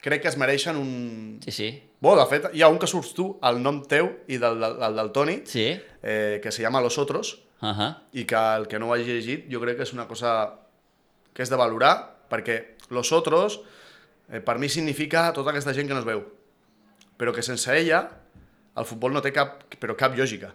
[0.04, 1.40] crec que es mereixen un...
[1.44, 1.70] Sí, sí.
[2.00, 4.76] Bo, de fet, hi ha un que surts tu, el nom teu i del, del,
[4.80, 5.66] del, del Toni, Sí.
[6.04, 7.96] eh, que se llama Los Otros, Uh -huh.
[8.12, 10.52] i que el que no ho hagi llegit jo crec que és una cosa
[11.36, 13.60] que és de valorar, perquè los otros
[14.32, 16.24] eh, per mi significa tota aquesta gent que no es veu,
[17.20, 18.06] però que sense ella
[18.76, 20.52] el futbol no té cap, però cap lògica,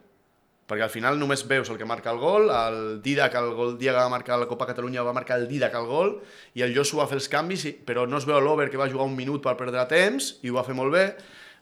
[0.70, 3.94] perquè al final només veus el que marca el gol, el Didac, el gol dia
[3.94, 6.14] que va marcar la Copa Catalunya va marcar el Didac el gol,
[6.54, 9.08] i el Josu va fer els canvis, però no es veu l'Over que va jugar
[9.08, 11.04] un minut per perdre temps, i ho va fer molt bé,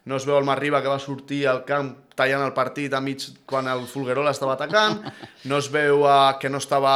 [0.08, 3.26] no es veu el Marriba que va sortir al camp tallant el partit a mig
[3.46, 5.02] quan el Fulguerola estava atacant,
[5.44, 6.94] no es veu uh, que no estava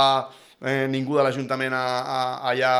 [0.64, 2.72] eh, ningú de l'Ajuntament allà...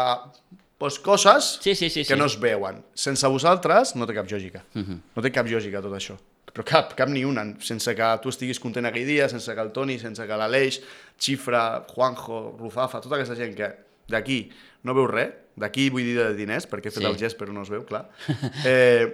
[0.82, 2.18] Pues coses Sí, sí, sí, que sí.
[2.18, 2.80] no es veuen.
[2.98, 4.64] Sense vosaltres no té cap lògica.
[4.74, 4.96] Mhm.
[5.14, 6.16] No té cap lògica tot això.
[6.52, 7.44] Però cap, cap ni una.
[7.62, 10.80] Sense que tu estiguis content aquell dia, sense que el Toni, sense que l'Aleix,
[11.16, 13.70] Xifra, Juanjo, Ruzafa, tota aquesta gent que
[14.10, 14.50] d'aquí
[14.82, 17.08] no veu res, d'aquí vull dir de diners, perquè he fet Sí.
[17.08, 18.08] el gest però no es veu, clar,
[18.66, 19.06] eh,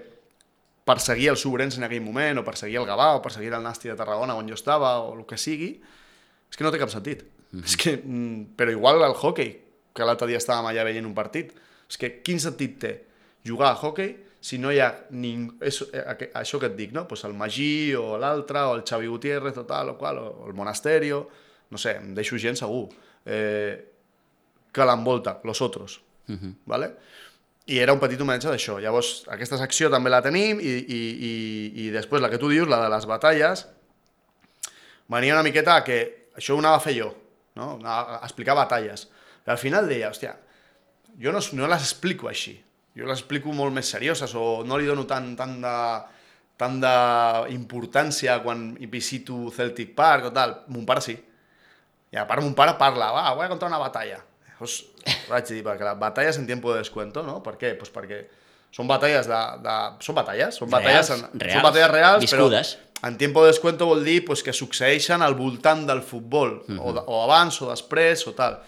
[0.88, 3.96] perseguir el Sobrense en aquell moment, o perseguir el Gavà, o perseguir el Nàstic de
[4.00, 5.74] Tarragona on jo estava, o el que sigui,
[6.48, 7.26] és que no té cap sentit.
[7.50, 7.64] Mm -hmm.
[7.64, 9.60] És que, mm, però igual el hockey,
[9.94, 11.52] que l'altre dia estàvem allà veient un partit,
[11.88, 13.04] és que quin sentit té
[13.44, 15.52] jugar a hockey si no hi ha ning...
[15.60, 17.08] és, eh, això que et dic, no?
[17.08, 20.54] Pues el Magí, o l'altre, o el Xavi Gutiérrez, o tal, o qual, o el
[20.54, 21.28] Monasterio,
[21.70, 22.88] no sé, em deixo gent segur,
[23.26, 23.84] eh,
[24.72, 26.54] que l'envolta, los otros, Mhm.
[26.66, 26.92] ¿vale?
[27.66, 28.78] I era un petit homenatge d'això.
[28.80, 32.68] Llavors, aquesta secció també la tenim i, i, i, i després la que tu dius,
[32.68, 33.66] la de les batalles,
[35.08, 37.14] venia una miqueta a que això ho anava a fer jo,
[37.58, 37.74] no?
[37.80, 39.08] Anava a explicar batalles.
[39.42, 40.36] Però al final deia, hòstia,
[41.18, 42.54] jo no, no les explico així.
[42.98, 45.74] Jo les explico molt més serioses o no li dono tant, tant de
[46.58, 50.56] tant d'importància quan visito Celtic Park o tal.
[50.74, 51.14] Mon pare sí.
[52.10, 54.18] I a part mon pare parla, va, voy a contar una batalla.
[54.48, 54.80] Llavors,
[55.30, 57.38] vaig dir, perquè les batalles en tiempo de descuento, no?
[57.44, 57.74] Per què?
[57.78, 58.24] Pues perquè
[58.74, 59.40] són batalles de...
[59.64, 62.72] de són batalles, són batalles, Reals, en, reals, són batalles reals, viscudes.
[62.74, 66.92] però en tiempo de descuento vol dir pues, que succeeixen al voltant del futbol, o,
[66.92, 68.58] de, o abans o després o tal.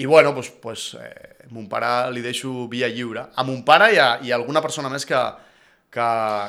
[0.00, 3.26] I bueno, pues, pues, eh, mon pare li deixo via lliure.
[3.36, 5.20] A mon pare i a, i a alguna persona més que,
[5.92, 6.06] que,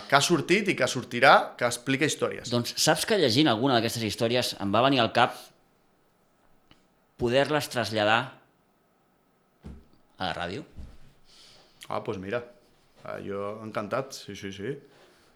[0.08, 2.48] que ha sortit i que sortirà, que explica històries.
[2.54, 5.36] Doncs saps que llegint alguna d'aquestes històries em va venir al cap
[7.20, 8.22] poder-les traslladar
[10.18, 10.64] a la ràdio?
[11.90, 12.40] Ah, doncs pues mira,
[13.04, 14.72] ah, jo encantat, sí, sí, sí.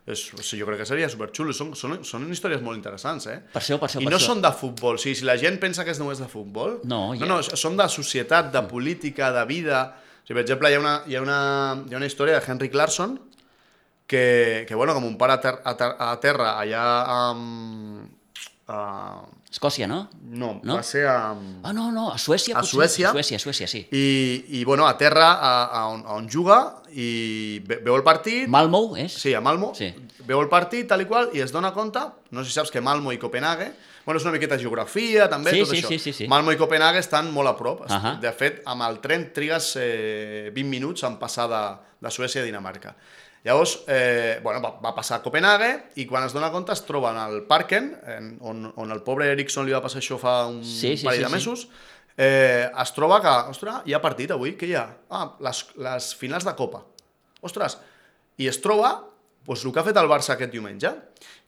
[0.08, 3.41] És, o sigui, jo crec que seria superxulo, són, són, són històries molt interessants, eh?
[3.52, 4.30] Per això, per això, I per no això.
[4.32, 7.13] són de futbol, o sigui, si la gent pensa que és només de futbol, No,
[7.13, 7.26] ja.
[7.26, 9.82] no, no, són de societat, de política, de vida...
[10.24, 11.39] O sigui, per exemple, hi ha una, hi ha una,
[11.89, 13.17] hi ha una història de Henry Clarkson
[14.08, 16.84] que, que bueno, com un pare a, ter a, ter a terra allà
[17.28, 17.97] amb...
[18.68, 20.10] A, Escòcia, no?
[20.28, 20.76] no, No?
[20.76, 21.32] va ser a...
[21.64, 22.76] Ah, no, no, a Suècia A potser?
[22.76, 23.10] Suècia?
[23.10, 23.86] A Suècia, Suècia, sí.
[23.96, 26.58] I, i bueno, a terra a, a, on, a on juga
[26.92, 28.50] i ve, veu el partit...
[28.52, 29.14] Malmou, és?
[29.24, 29.72] Sí, a Malmo.
[29.78, 29.88] Sí.
[30.28, 32.04] Veu el partit, tal i qual, i es dona compte,
[32.36, 33.70] no sé si saps que Malmo i Copenhague,
[34.04, 35.88] bueno, és una miqueta geografia, també, Sí, tot sí, això.
[35.96, 36.28] sí, sí, sí.
[36.32, 37.86] Malmo i Copenhague estan molt a prop.
[37.88, 38.18] Ahà.
[38.24, 41.64] De fet, amb el tren trigues eh, 20 minuts en passar de,
[42.04, 42.96] de Suècia a Dinamarca.
[43.48, 47.16] Llavors, eh, bueno, va, va passar a Copenhague i quan es dona compte es troben
[47.16, 50.98] al Parken, en, on, on el pobre Ericsson li va passar això fa un Sí,
[51.00, 51.36] sí, parell sí, de sí.
[51.38, 51.64] mesos,
[52.18, 54.84] eh, es troba que, ostres, hi ha partit avui, què hi ha?
[55.16, 56.84] Ah, les, les finals de Copa.
[57.48, 57.78] Ostres,
[58.36, 58.98] i es troba
[59.48, 60.92] doncs, el que ha fet el Barça aquest diumenge,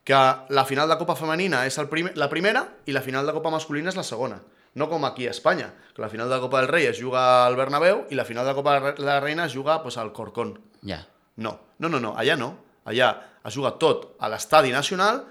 [0.08, 0.24] que
[0.56, 3.52] la final de Copa femenina és el primer, la primera i la final de Copa
[3.52, 4.40] masculina és la segona.
[4.80, 7.60] No com aquí a Espanya, que la final de Copa del Rei es juga al
[7.60, 10.62] Bernabéu i la final de Copa de la Reina es juga pues, al Corcón.
[10.86, 11.04] Ja.
[11.40, 12.54] No, no, no, no, allà no.
[12.90, 13.10] allà
[13.46, 15.22] es juga tot a l'estadi nacional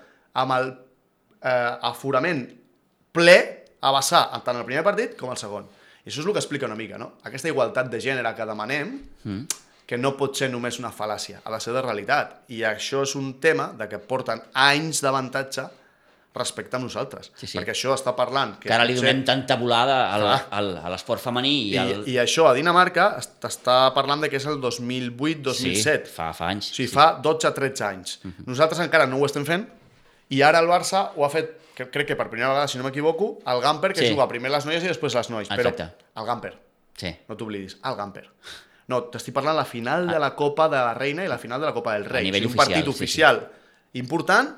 [0.40, 2.44] amb el eh, aforament
[3.12, 3.38] ple
[3.80, 5.66] a vessar tant el primer partit com el segon.
[6.04, 7.12] I això és el que explica una mica, no?
[7.28, 8.94] Aquesta igualtat de gènere que demanem,
[9.24, 9.58] mm.
[9.88, 12.38] que no pot ser només una fal·làcia, ha de ser de realitat.
[12.54, 15.66] I això és un tema de que porten anys d'avantatge
[16.38, 17.32] respecte a nosaltres.
[17.36, 17.58] Sí, sí.
[17.58, 18.54] Perquè això està parlant...
[18.60, 20.38] Que, que ara li potser- donem tanta volada Clar.
[20.58, 22.04] al, a l'esport femení i, I, al...
[22.08, 23.10] I això a Dinamarca
[23.42, 25.54] t'està parlant de que és el 2008-2007.
[26.06, 26.70] Sí, fa, fa anys.
[26.72, 28.18] O sigui, fa 12-13 anys.
[28.46, 29.66] Nosaltres encara no ho estem fent
[30.32, 32.84] i ara el Barça ho ha fet, que, crec que per primera vegada, si no
[32.84, 34.10] m'equivoco, el Gamper, que Sí.
[34.14, 35.48] juga primer les noies i després les nois.
[35.50, 35.84] Exacte.
[35.92, 36.54] Però el Gamper,
[36.98, 37.12] Sí.
[37.28, 38.26] no t'oblidis, el Gamper.
[38.88, 41.66] No, t'estic parlant la final de la Copa de la Reina i la final de
[41.68, 42.24] la Copa del Rei.
[42.24, 43.52] nivell o sigui, un partit oficial, sí, sí.
[43.52, 44.54] oficial important,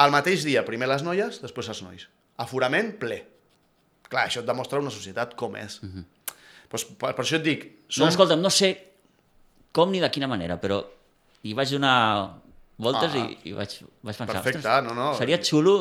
[0.00, 2.06] al mateix dia, primer les noies, després els nois.
[2.40, 3.20] Aforament ple.
[4.10, 5.80] Clar, això et demostra una societat com és.
[6.70, 7.66] pues, per, per això et dic...
[7.98, 8.72] No, escolta'm, no sé
[9.74, 10.80] com ni de quina manera, però
[11.46, 11.96] hi vaig donar
[12.80, 13.18] voltes Ah.
[13.22, 15.08] i, i vaig, vaig pensar, Perfecte, no, no.
[15.18, 15.74] seria xulo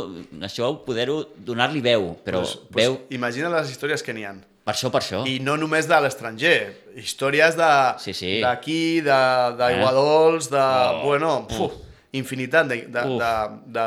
[0.45, 4.41] això poder-ho, donar-li veu, però pues, pues, veu, Imagina les històries que n'hi han.
[4.65, 5.23] per això, per això.
[5.25, 6.57] I no només de l'estranger,
[7.01, 7.69] històries de
[8.03, 8.33] Sí, sí.
[8.43, 11.73] d'aquí, de- d'Aiguadols, de, Oh, bueno, puf,
[12.17, 13.19] infinitat de, de, Uf.
[13.21, 13.33] de,
[13.75, 13.83] de,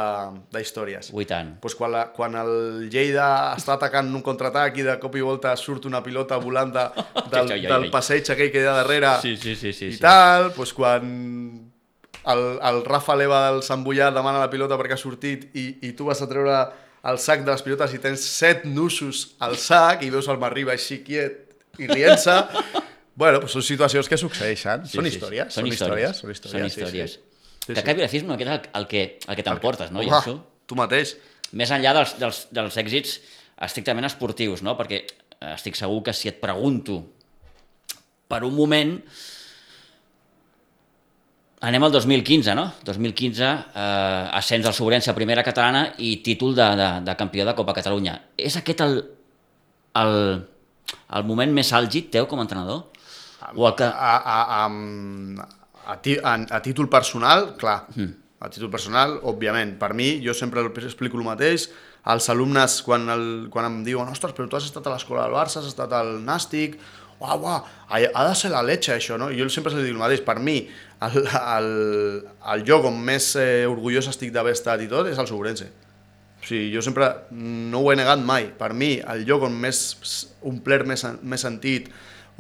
[0.55, 1.09] de històries.
[1.13, 1.57] Ui, tant.
[1.63, 2.53] Pues quan, la, quan el
[2.93, 3.25] Lleida
[3.59, 6.85] està atacant un contraatac i de cop i volta surt una pilota volant de,
[7.33, 9.89] del, Ai, ai, ai, del passeig aquell que hi ha darrere Sí, sí, sí, sí.
[9.91, 10.01] i sí.
[10.05, 11.03] tal, pues quan
[12.23, 15.91] el, el Rafa Leva del Sant Bullà demana la pilota perquè ha sortit i, i
[15.99, 16.61] tu vas a treure
[17.11, 20.77] el sac de les pilotes i tens set nusos al sac i veus el Marriba
[20.77, 21.41] així quiet
[21.83, 22.37] i rient-se.
[23.19, 24.87] bueno, pues són situacions que succeeixen.
[24.87, 25.19] Sí, són, sí, sí.
[25.19, 26.21] històries, Són són històries.
[26.23, 26.77] Són Són històries.
[26.77, 27.17] històries.
[27.17, 27.29] Sí, sí.
[27.67, 30.19] Que acabi la fi és una miqueta el, el que, el que t'emportes, no, Uah,
[30.19, 30.39] Llenço?
[30.67, 31.15] tu mateix.
[31.59, 33.19] Més enllà dels, dels, dels èxits
[33.63, 34.75] estrictament esportius, no?
[34.79, 35.05] Perquè
[35.53, 37.03] estic segur que si et pregunto
[38.31, 38.97] per un moment...
[41.63, 42.65] Anem al 2015, no?
[42.83, 47.55] 2015, eh, ascens al Sobrense a primera catalana i títol de, de, de campió de
[47.55, 48.17] Copa Catalunya.
[48.35, 48.97] És aquest el,
[50.01, 50.17] el,
[51.15, 52.89] el moment més àlgid teu com a entrenador?
[53.55, 53.87] O el que...
[53.87, 55.47] A, a, a,
[55.87, 58.13] a, ti, a, a títol personal, clar, Hmm.
[58.43, 59.77] a títol personal, òbviament.
[59.79, 61.69] Per mi, jo sempre explico el mateix,
[62.05, 65.37] als alumnes quan, el, quan em diuen ostres, però tu has estat a l'escola del
[65.37, 66.75] Barça, has estat al Nàstic,
[67.23, 69.29] uau, uau, ha, ha de ser la letxa això, no?
[69.31, 70.57] Jo sempre els dic el mateix, per mi,
[71.07, 71.69] el, el,
[72.55, 75.71] el lloc on més eh, orgullós estic d'haver estat i tot és el Sobrense.
[76.43, 78.49] O sigui, jo sempre no ho he negat mai.
[78.59, 79.79] Per mi, el lloc on més
[80.43, 81.87] omplert més, més sentit,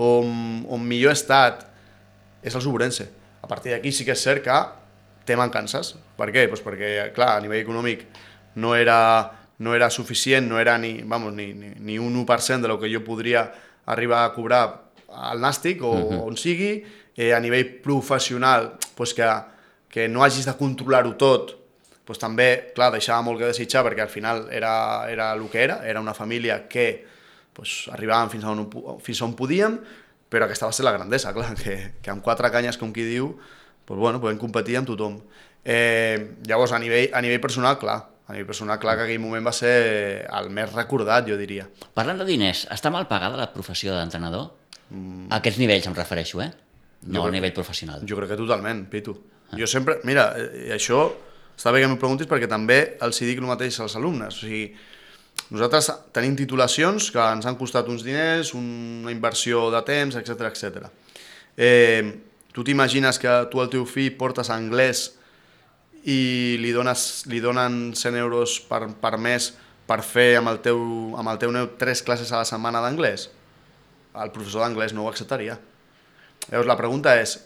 [0.02, 1.68] on, on millor he estat,
[2.42, 3.06] és el Sobrense.
[3.42, 4.58] A partir d'aquí sí que és cert que
[5.26, 5.94] té mancances.
[6.18, 6.46] Per què?
[6.50, 8.06] Pues perquè, clar, a nivell econòmic
[8.62, 8.98] no era,
[9.58, 12.90] no era suficient, no era ni, vamos, ni, ni, ni un 1% de lo que
[12.92, 13.50] jo podria
[13.86, 14.64] arribar a cobrar
[15.12, 16.26] al Nàstic o uh -huh.
[16.28, 16.84] on sigui,
[17.16, 19.26] eh, a nivell professional pues que,
[19.88, 21.58] que no hagis de controlar-ho tot,
[22.04, 25.86] pues també, clar, deixava molt que desitjar perquè al final era, era el que era,
[25.86, 27.04] era una família que
[27.52, 29.78] pues, arribàvem fins a, on, fins a on podíem,
[30.32, 33.34] però aquesta va ser la grandesa, clar, que, que amb quatre canyes, com qui diu,
[33.84, 35.20] pues, bueno, podem competir amb tothom.
[35.62, 39.44] Eh, llavors, a nivell, a nivell personal, clar, a nivell personal, clar que aquell moment
[39.44, 39.74] va ser
[40.24, 41.68] el més recordat, jo diria.
[41.94, 44.48] Parlant de diners, està mal pagada la professió d'entrenador?
[44.88, 45.28] Mm.
[45.28, 46.50] A aquests nivells em refereixo, eh?
[47.02, 48.00] No Jo a nivell professional.
[48.08, 49.16] Jo crec que totalment, Pitu.
[49.58, 49.98] Jo sempre...
[50.08, 51.04] Mira, eh, això
[51.56, 54.38] està bé que m'ho preguntis perquè també els hi dic el mateix als alumnes.
[54.38, 54.70] O sigui,
[55.50, 60.86] nosaltres tenim titulacions que ens han costat uns diners, una inversió de temps, etc etc.
[61.56, 62.12] Eh,
[62.52, 65.10] tu t'imagines que tu al teu fill portes anglès
[66.04, 69.52] i li, dones, li donen 100 euros per, per mes
[69.86, 70.80] per fer amb el teu,
[71.18, 73.28] amb el teu neu tres classes a la setmana d'anglès?
[74.12, 75.58] El professor d'anglès no ho acceptaria.
[76.48, 77.36] Llavors la pregunta és,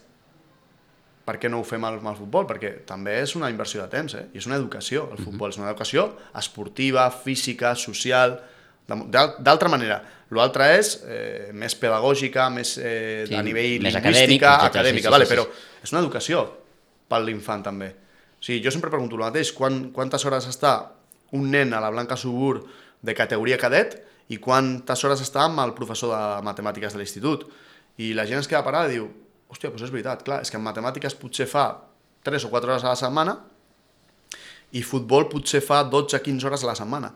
[1.27, 2.47] per què no ho fem amb el futbol?
[2.47, 4.29] Perquè també és una inversió de temps, eh?
[4.33, 8.39] i és una educació, el futbol és una educació esportiva, física, social,
[8.87, 9.99] d'altra manera.
[10.35, 15.09] L'altre és eh, més pedagògica, més eh, Sí, a nivell més acadèmic, lingüística, sí, acadèmica,
[15.09, 15.35] sí, vale, sí, sí.
[15.35, 16.43] però és una educació
[17.11, 17.93] per l'infant també.
[18.39, 20.77] O sigui, jo sempre pregunto el mateix, quan, quantes hores està
[21.35, 22.61] un nen a la Blanca Subur
[23.03, 23.99] de categoria cadet
[24.31, 27.47] i quantes hores està amb el professor de matemàtiques de l'institut.
[28.03, 29.09] I la gent es queda parada i diu,
[29.51, 31.69] hòstia, doncs és veritat, clar, és que en matemàtiques potser fa
[32.27, 33.37] 3 o 4 hores a la setmana
[34.75, 37.13] i futbol potser fa 12-15 hores a la setmana.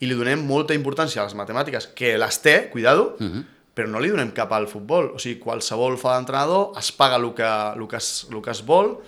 [0.00, 3.44] I li donem molta importància a les matemàtiques, que les té, cuidado, uh -huh.
[3.74, 5.12] però no li donem cap al futbol.
[5.14, 7.44] O sigui, qualsevol fa d'entrenador, es paga el que,
[7.76, 8.98] el, que es, el que es vol.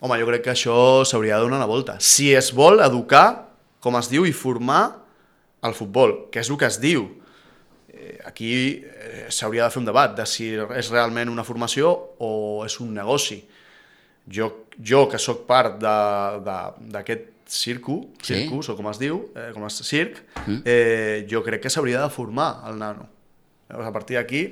[0.00, 1.96] Home, jo crec que això s'hauria de donar una volta.
[2.00, 3.48] Si es vol educar,
[3.80, 4.96] com es diu, i formar
[5.62, 7.15] el futbol, que és el que es diu.
[8.36, 11.88] Aquí eh, s'hauria de fer un debat de si és realment una formació
[12.20, 13.38] o és un negoci.
[14.28, 18.34] jo, jo que sóc part d'aquest circo, Sí.
[18.34, 20.18] circus, o com es diu, eh, com es circ,
[20.66, 23.06] eh, jo crec que s'hauria de formar el nano.
[23.70, 24.42] Llavors, a partir d'aquí,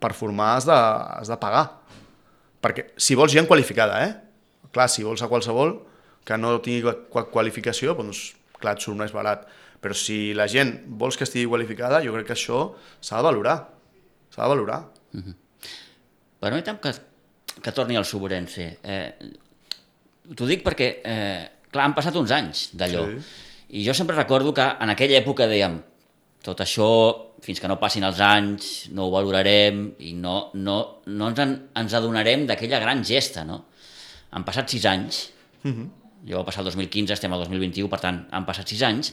[0.00, 1.70] per formar has de, has de pagar.
[2.60, 4.14] Perquè si vols gent qualificada, eh?
[4.72, 5.78] Clar, si vols a qualsevol
[6.24, 9.46] que no tingui qua- qualificació, doncs clar, et surt més barat.
[9.84, 12.70] Però si la gent vols que estigui qualificada, jo crec que això
[13.04, 13.58] s'ha de valorar.
[14.32, 14.78] S'ha de valorar.
[16.40, 16.92] Permetem que,
[17.60, 18.70] que torni al Soborense.
[18.82, 19.10] Eh,
[20.24, 23.04] T'ho dic perquè, eh, clar, han passat uns anys d'allò.
[23.10, 23.42] Sí.
[23.76, 25.76] I jo sempre recordo que en aquella època dèiem
[26.44, 26.88] tot això,
[27.44, 31.54] fins que no passin els anys, no ho valorarem i no, no, no ens, en,
[31.76, 33.64] ens adonarem d'aquella gran gesta, no?
[34.32, 35.26] Han passat sis anys,
[35.62, 35.88] uh -huh.
[36.28, 39.12] jo va passar el 2015, estem al 2021, per tant, han passat sis anys.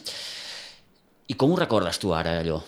[1.30, 2.58] I com ho recordes tu ara, allò?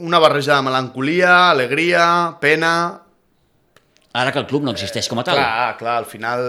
[0.00, 2.72] Una barreja de melancolia, alegria, pena...
[4.12, 5.38] Ara que el club no existeix com a tal.
[5.38, 6.48] Clar, clar, al final,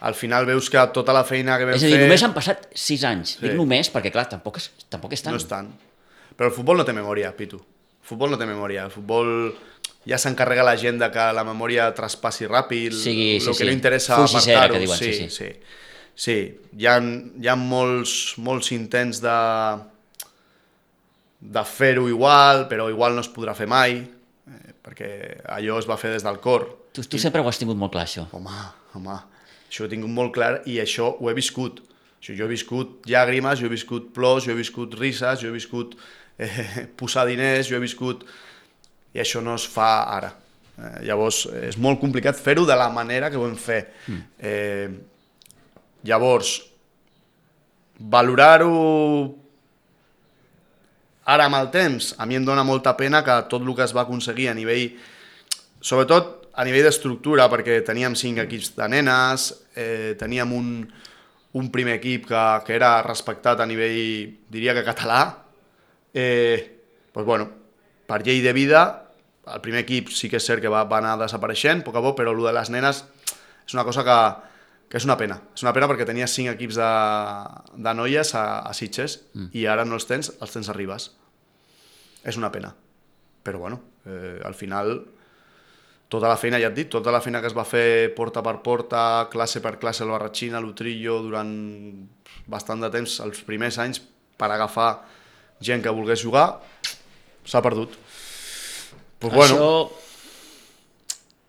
[0.00, 2.06] al final veus que tota la feina que vam És a dir, fer...
[2.06, 3.34] només han passat sis anys.
[3.36, 3.42] Sí.
[3.44, 5.36] Dic només perquè, clar, tampoc és, tampoc és tant.
[5.36, 5.68] No és tant.
[6.38, 7.60] Però el futbol no té memòria, Pitu.
[7.60, 8.86] El futbol no té memòria.
[8.88, 9.50] El futbol
[10.08, 13.68] ja s'encarrega la gent de que la memòria traspassi ràpid, el sí, que sí.
[13.68, 14.80] no interessa apartar-ho.
[14.94, 15.30] sí, sí, sí.
[15.34, 15.50] sí.
[16.18, 16.34] Sí,
[16.74, 19.38] hi ha, hi ha molts, molts intents de,
[21.38, 25.10] de fer-ho igual, però igual no es podrà fer mai, eh, perquè
[25.54, 26.64] allò es va fer des del cor.
[26.96, 28.24] Tu, tu sempre ho has tingut molt clar, això.
[28.34, 28.54] Home,
[28.98, 29.14] home,
[29.68, 31.78] això ho he tingut molt clar i això ho he viscut.
[32.18, 35.54] Això, jo he viscut llàgrimes, jo he viscut plors, jo he viscut risses, jo he
[35.54, 35.94] viscut
[36.34, 38.26] eh, posar diners, jo he viscut...
[39.14, 40.32] I això no es fa ara.
[40.74, 43.78] Eh, llavors, és molt complicat fer-ho de la manera que ho vam fer.
[44.10, 44.26] Mm.
[44.50, 45.14] Eh,
[46.06, 46.54] llavors,
[47.98, 48.72] valorar-ho
[51.28, 53.94] ara amb el temps, a mi em dóna molta pena que tot el que es
[53.96, 54.92] va aconseguir a nivell
[55.80, 60.70] sobretot a nivell d'estructura, perquè teníem cinc equips de nenes, eh, teníem un,
[61.54, 65.20] un primer equip que, que era respectat a nivell, diria que català,
[66.14, 66.58] eh,
[67.14, 67.46] doncs bueno,
[68.08, 68.82] per llei de vida,
[69.48, 72.18] el primer equip sí que és cert que va, va anar desapareixent poc a poc,
[72.18, 73.04] però el de les nenes
[73.62, 74.18] és una cosa que,
[74.88, 75.36] que és una pena.
[75.54, 76.88] És una pena perquè tenies cinc equips de,
[77.76, 79.50] de noies a, a Sitges mm.
[79.60, 81.10] i ara no els tens, els tens a Ribes.
[82.24, 82.72] És una pena.
[83.44, 84.96] Però bueno, eh, al final
[86.08, 88.56] tota la feina, ja et dic, tota la feina que es va fer porta per
[88.64, 91.52] porta, classe per classe al Barratxina, l'Utrillo, durant
[92.48, 94.00] bastant de temps, els primers anys,
[94.40, 94.88] per agafar
[95.60, 96.46] gent que volgués jugar,
[97.44, 97.92] s'ha perdut.
[99.20, 100.07] Pues bueno, Això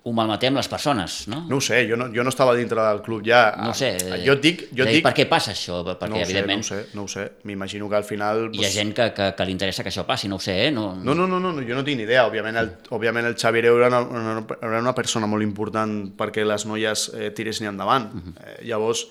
[0.01, 1.41] ho malmetem les persones, no?
[1.49, 3.41] no ho sé, jo no, jo no estava dintre del club ja.
[3.59, 3.89] No sé.
[3.99, 5.03] Eh, Jo et dic, jo et dic...
[5.03, 5.81] Per què passa això?
[5.83, 7.25] Perquè, no ho sé, no evidentment, ho sé, no ho sé.
[7.49, 8.45] M'imagino que al final...
[8.55, 10.71] hi ha gent que, que, que li interessa que això passi, no ho sé, eh?
[10.71, 12.23] No, No, no, no, no, no, jo no tinc ni idea.
[12.29, 16.47] Òbviament el, òbviament el Xavi Hereu era una, una, era una persona molt important perquè
[16.47, 18.07] les noies eh, tiressin endavant.
[18.13, 18.33] Uh -huh.
[18.39, 19.03] eh, llavors,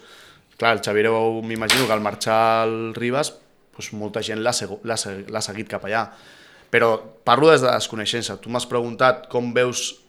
[0.56, 3.34] clar, el Xavi Hereu m'imagino que al marxar al Ribas
[3.76, 6.08] doncs molta gent l'ha seguit cap allà.
[6.70, 8.40] Però parlo des de desconeixença.
[8.40, 10.07] Tu m'has preguntat com veus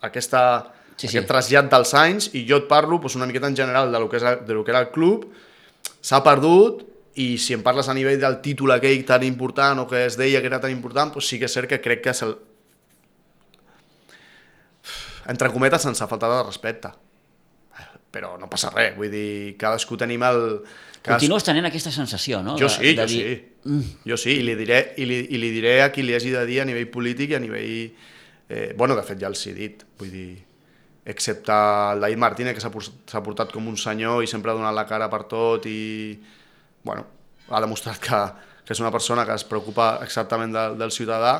[0.00, 0.42] aquesta,
[1.00, 3.88] Sí, sí, aquest trasllat dels anys i jo et parlo doncs, una miqueta en general
[3.92, 5.30] de lo que, és, de lo que era el club,
[6.04, 6.82] s'ha perdut
[7.20, 10.42] i si em parles a nivell del títol aquell tan important o que es deia
[10.44, 12.36] que era tan important, doncs sí que és cert que crec que se'l...
[15.32, 16.92] entre cometes sense falta de respecte.
[18.10, 20.40] Però no passa res, vull dir, cadascú tenim el...
[21.00, 21.14] Cadascú...
[21.14, 22.58] Continues tenint aquesta sensació, no?
[22.58, 23.98] Jo De- sí, de jo sí.
[24.04, 26.42] Jo sí, i li, diré, i, li, i li diré a qui li hagi de
[26.48, 28.09] dir a nivell polític i a nivell...
[28.50, 30.30] Eh, bueno, de fet ja els he dit, vull dir,
[31.06, 34.56] excepte el David Martínez, que s'ha por- s'ha portat com un senyor i sempre ha
[34.58, 36.18] donat la cara per tot i,
[36.82, 37.04] bueno,
[37.48, 38.18] ha demostrat que,
[38.66, 41.36] que és una persona que es preocupa exactament de, del ciutadà,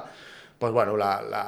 [0.61, 1.43] doncs, bueno, la, la,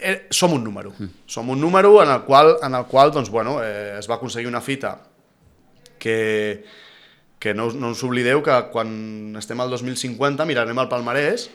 [0.00, 0.92] eh, som un número.
[0.98, 1.12] Mm.
[1.26, 4.48] Som un número en el qual, en el qual doncs, bueno, eh, es va aconseguir
[4.48, 4.98] una fita
[5.98, 6.64] que,
[7.38, 11.48] que no, no us oblideu que quan estem al 2050 mirarem el palmarès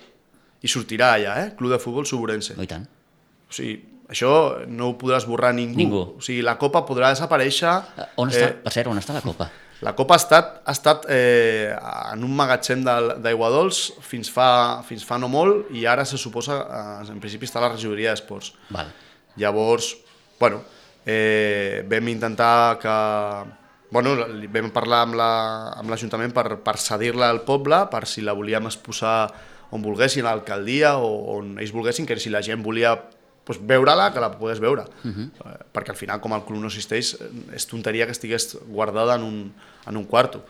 [0.62, 1.48] i sortirà allà, eh?
[1.58, 2.54] Club de Futbol Suburense.
[2.58, 2.86] No, i tant.
[3.50, 3.80] O sigui,
[4.12, 4.32] això
[4.70, 5.78] no ho podrà esborrar ningú.
[5.80, 6.02] Ningú.
[6.20, 7.74] O sigui, la Copa podrà desaparèixer...
[7.98, 9.50] Eh, On està, per cert, on està la Copa?
[9.82, 11.72] La Copa ha estat, ha estat eh,
[12.14, 16.60] en un magatzem d'aigua dolç fins fa, fins fa no molt i ara se suposa,
[16.62, 18.52] eh, en principi està a la regidoria d'esports.
[18.70, 18.92] Val.
[19.42, 19.88] Llavors,
[20.40, 20.62] bueno,
[21.04, 22.94] eh, vam intentar que...
[23.92, 24.14] Bueno,
[24.54, 28.38] vam parlar amb la- amb l'Ajuntament la, per, per cedir-la al poble, per si la
[28.38, 29.32] volíem exposar
[29.72, 32.96] on volguessin, a l'alcaldia o on ells volguessin, que si la gent volia
[33.46, 34.86] pues, veure-la, que la pogués veure.
[35.04, 35.30] Uh -huh.
[35.46, 37.18] eh, perquè al final, com el club no existeix,
[37.54, 39.54] és tonteria que estigués guardada en un,
[39.88, 40.44] en un quarto.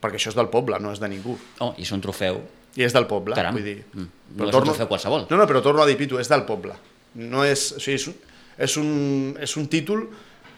[0.00, 1.38] Perquè això és del poble, no és de ningú.
[1.58, 2.40] Oh, i és un trofeu.
[2.76, 3.54] I és del poble, Caram.
[3.54, 3.84] vull dir.
[3.92, 4.08] Mm.
[4.36, 5.26] No és un trofeu qualsevol.
[5.30, 6.74] No, no, però torno a dir, Pitu, és del poble.
[7.14, 8.14] no és, o sigui, és, un,
[8.58, 10.10] és, un, és un títol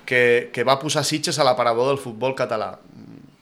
[0.04, 2.78] que, que va posar Sitges a l'aparador del futbol català,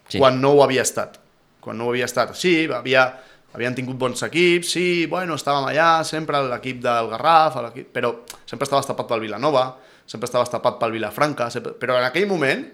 [0.09, 0.19] sí.
[0.19, 1.19] quan no ho havia estat.
[1.61, 2.35] Quan no ho havia estat.
[2.37, 3.07] Sí, havia,
[3.55, 7.57] havien tingut bons equips, sí, bueno, estàvem allà, sempre l'equip del Garraf,
[7.93, 8.13] però
[8.45, 9.69] sempre estaves tapat pel Vilanova,
[10.07, 11.75] sempre estaves tapat pel Vilafranca, sempre...
[11.79, 12.67] però en aquell moment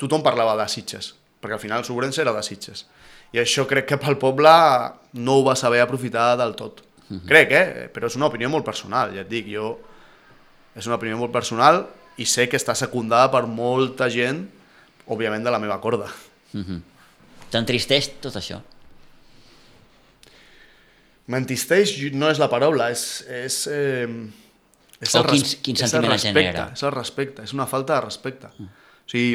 [0.00, 2.86] tothom parlava de Sitges, perquè al final el Sobrense era de Sitges.
[3.34, 4.50] I això crec que pel poble
[5.18, 6.82] no ho va saber aprofitar del tot.
[7.28, 7.88] Crec, eh?
[7.92, 9.76] Però és una opinió molt personal, ja et dic, jo...
[10.74, 11.84] És una opinió molt personal
[12.18, 14.40] i sé que està secundada per molta gent,
[15.06, 16.08] òbviament de la meva corda.
[17.52, 18.58] T'entristeix tot això?
[21.32, 23.24] M'entisteix no és la paraula, és...
[23.28, 24.08] és eh,
[25.00, 26.64] és O el quin- quin és el sentiment respecte?
[26.78, 28.48] És el respecte, és una falta de respecte.
[28.58, 28.64] Mm.
[29.04, 29.34] O sigui,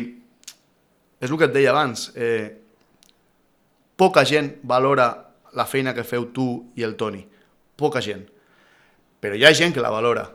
[1.20, 2.56] és el que et deia abans, eh,
[4.00, 5.10] poca gent valora
[5.54, 6.46] la feina que feu tu
[6.78, 7.22] i el Toni,
[7.76, 8.24] poca gent.
[9.20, 10.28] Però hi ha gent que la valora.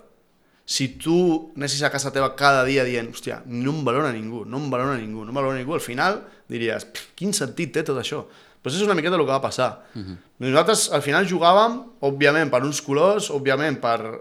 [0.67, 4.59] Si tu anessis a casa teva cada dia dient, hòstia, no em valora ningú, no
[4.61, 7.99] em valora ningú, no em valora ningú, al final diries, "Pff, quin sentit té tot
[8.01, 8.25] això?
[8.65, 9.85] Això és una miqueta el que va passar.
[9.95, 10.17] Uh -huh.
[10.39, 14.21] Nosaltres al final jugàvem, òbviament, per uns colors, òbviament, per,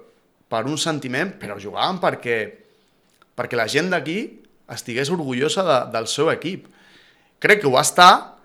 [0.49, 2.53] per un sentiment, però jugàvem perquè,
[3.35, 6.67] perquè la gent d'aquí estigués orgullosa de, del seu equip.
[7.39, 8.37] Crec que ho va estar,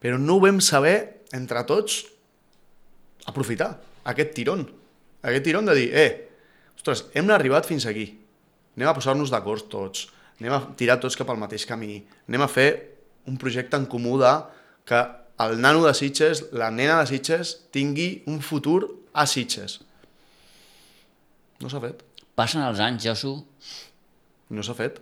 [0.00, 2.06] però no ho vam saber, entre tots,
[3.26, 4.66] aprofitar aquest tirón.
[5.22, 6.28] Aquest tirón de dir, eh,
[6.76, 8.18] ostres, hem arribat fins aquí.
[8.76, 10.08] Anem a posar-nos d'acord tots.
[10.40, 12.04] Anem a tirar tots cap al mateix camí.
[12.28, 12.68] Anem a fer
[13.26, 14.32] un projecte en comú de
[14.86, 19.80] que el nano de Sitges, la nena de Sitges, tingui un futur a Sitges.
[21.60, 22.02] No s'ha fet.
[22.36, 23.36] Passen els anys, Josu,
[24.54, 25.00] No s'ha fet.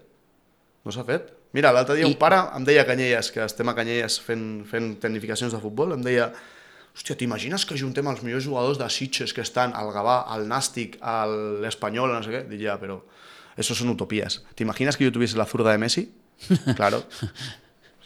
[0.86, 1.26] No s'ha fet.
[1.52, 4.64] Mira, l'altre dia I- un pare em deia a Canyelles, que estem a Canyelles fent,
[4.66, 6.30] fent tecnificacions de futbol, em deia
[6.96, 10.96] hòstia, t'imagines que juntem els millors jugadors de Sitges que estan al Gavà, al Nàstic,
[11.02, 12.42] a l'Espanyol, no sé què?
[12.48, 13.02] Dic, ja, però
[13.56, 14.42] eso son utopías.
[14.54, 16.10] ¿Te que yo tuviese la zurda de Messi?
[16.76, 17.04] Claro.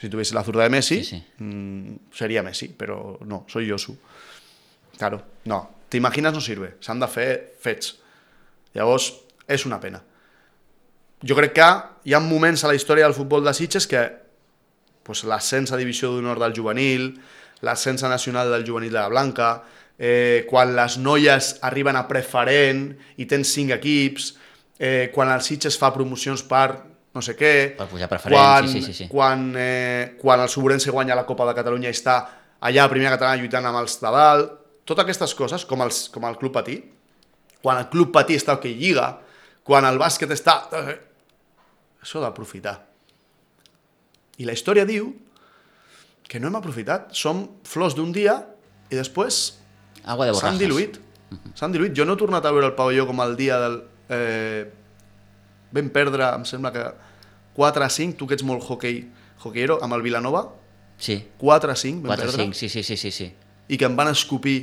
[0.01, 1.45] Si tuviese la zurda de Messi, Sí, sí.
[1.45, 3.97] mm, sería Messi, pero no, soy Josu.
[4.97, 5.77] Claro, no.
[5.89, 6.77] T'imagines no sirve.
[6.81, 7.97] S'han de fer fets.
[8.75, 9.13] Llavors,
[9.49, 10.03] és una pena.
[11.25, 11.69] Jo crec que
[12.05, 14.03] hi ha moments a la història del futbol de Sitges que
[15.03, 17.15] pues, l'ascens a divisió d'honor del juvenil,
[17.65, 19.65] l'ascens nacional del juvenil de la Blanca,
[19.99, 24.35] eh, quan les noies arriben a preferent i tens cinc equips,
[24.79, 26.85] eh, quan el Sitges fa promocions per
[27.15, 29.09] no sé què, Per pujar a preferent, quan, sí, sí, sí.
[29.11, 32.19] Quan, eh, quan el Sobrense guanya la Copa de Catalunya i està
[32.61, 34.53] allà a primera catalana lluitant amb els de dalt,
[34.89, 36.79] totes aquestes coses, com, els, com el Club Patí,
[37.63, 39.19] quan el Club Patí està que lliga,
[39.69, 40.63] quan el bàsquet està...
[41.99, 42.77] Això d'aprofitar.
[44.39, 45.11] I la història diu
[46.29, 47.11] que no hem aprofitat.
[47.17, 48.39] Som flors d'un dia
[48.89, 49.59] i després
[50.05, 50.45] agua de borrajas.
[50.45, 50.99] s'han diluït.
[51.59, 51.97] S'han diluït.
[51.97, 53.81] Jo no he tornat a veure el pavelló com el dia del...
[54.09, 54.63] Eh,
[55.75, 56.87] vam perdre, em sembla que
[57.59, 59.03] 4 a 5, tu que ets molt hockey,
[59.43, 60.47] hockeyero, amb el Vilanova,
[60.99, 63.31] Sí, 4 a 5 vam 4 perdre, 5, sí, sí, sí, sí, sí.
[63.69, 64.59] i que em van escopir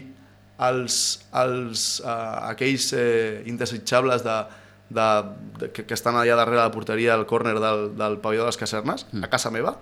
[0.67, 0.97] els,
[1.31, 4.35] els, uh, aquells eh, indesitjables de,
[4.89, 5.07] de,
[5.61, 8.59] de, que, que estan allà darrere la porteria del córner del, del pavelló de les
[8.59, 9.23] casernes, mm.
[9.23, 9.77] a casa meva.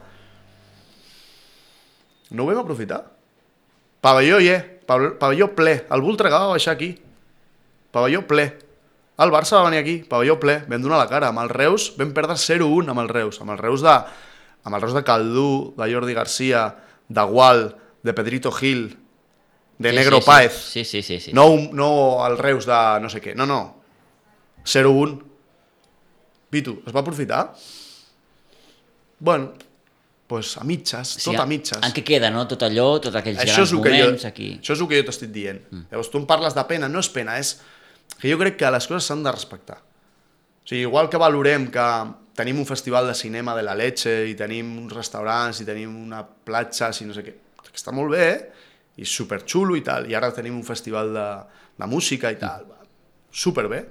[2.30, 3.04] No ho vam aprofitar.
[4.02, 4.38] Pavelló
[4.86, 5.76] pavelló, pavelló ple.
[5.90, 6.96] El Voltregà va baixar aquí.
[7.94, 8.48] Pavelló ple.
[9.24, 11.30] El Barça va venir aquí, pavelló ple, vam donar la cara.
[11.32, 13.40] Amb el Reus vam perdre 0-1 amb el Reus.
[13.42, 13.94] Amb el Reus de,
[14.64, 16.66] amb el Reus de Caldú, de Jordi Garcia,
[17.08, 17.64] de Gual,
[18.04, 18.98] de Pedrito Gil,
[19.78, 20.28] de Sí, Negro sí, sí.
[20.28, 20.54] Páez.
[20.54, 21.20] Sí, sí, sí.
[21.20, 21.34] sí.
[21.34, 23.34] No, no el Reus de no sé què.
[23.36, 23.62] No, no.
[24.64, 25.22] 0-1.
[26.54, 27.54] Pitu, es va aprofitar?
[29.20, 29.54] Bueno,
[30.28, 31.80] pues a mitges, tot a mitges.
[31.84, 32.46] En què queda, no?
[32.50, 34.50] Tot allò, tots aquells Això grans que jo, moments aquí.
[34.62, 35.60] això és el que jo t'estic dient.
[35.72, 35.84] Mm.
[35.92, 37.56] Llavors tu em parles de pena, no és pena, és
[38.20, 39.80] que jo crec que les coses s'han de respectar.
[39.80, 41.88] O sigui, igual que valorem que
[42.38, 46.24] tenim un festival de cinema de la leche i tenim uns restaurants i tenim una
[46.24, 48.28] platja i no sé què, que està molt bé
[48.97, 51.28] i superxulo i tal, i ara tenim un festival de,
[51.78, 52.68] de música i tal,
[53.34, 53.82] superbé.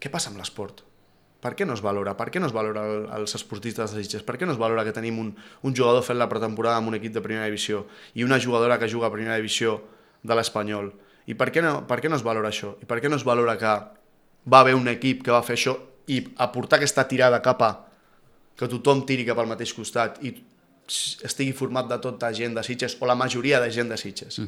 [0.00, 0.80] Què passa amb l'esport?
[1.40, 2.12] Per què no es valora?
[2.16, 4.24] Per què no es valora el, els esportistes de Sitges?
[4.24, 5.30] Per què no es valora que tenim un,
[5.64, 8.88] un jugador fent la pretemporada amb un equip de primera divisió i una jugadora que
[8.92, 9.78] juga a primera divisió
[10.24, 10.92] de l'Espanyol?
[11.30, 12.74] I per què, no, per què no es valora això?
[12.82, 13.74] I per què no es valora que
[14.50, 15.76] va haver un equip que va fer això
[16.10, 17.70] i aportar aquesta tirada cap a
[18.58, 20.34] que tothom tiri cap al mateix costat i
[21.24, 24.40] estigui format de tota gent de Sitges o la majoria de gent de Sitges?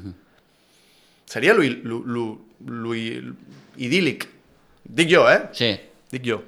[1.31, 2.25] Seria lo, lo, lo,
[2.67, 4.27] lo idíl·lic.
[4.83, 5.39] Dic jo, eh?
[5.57, 5.71] Sí.
[6.11, 6.41] Dic jo.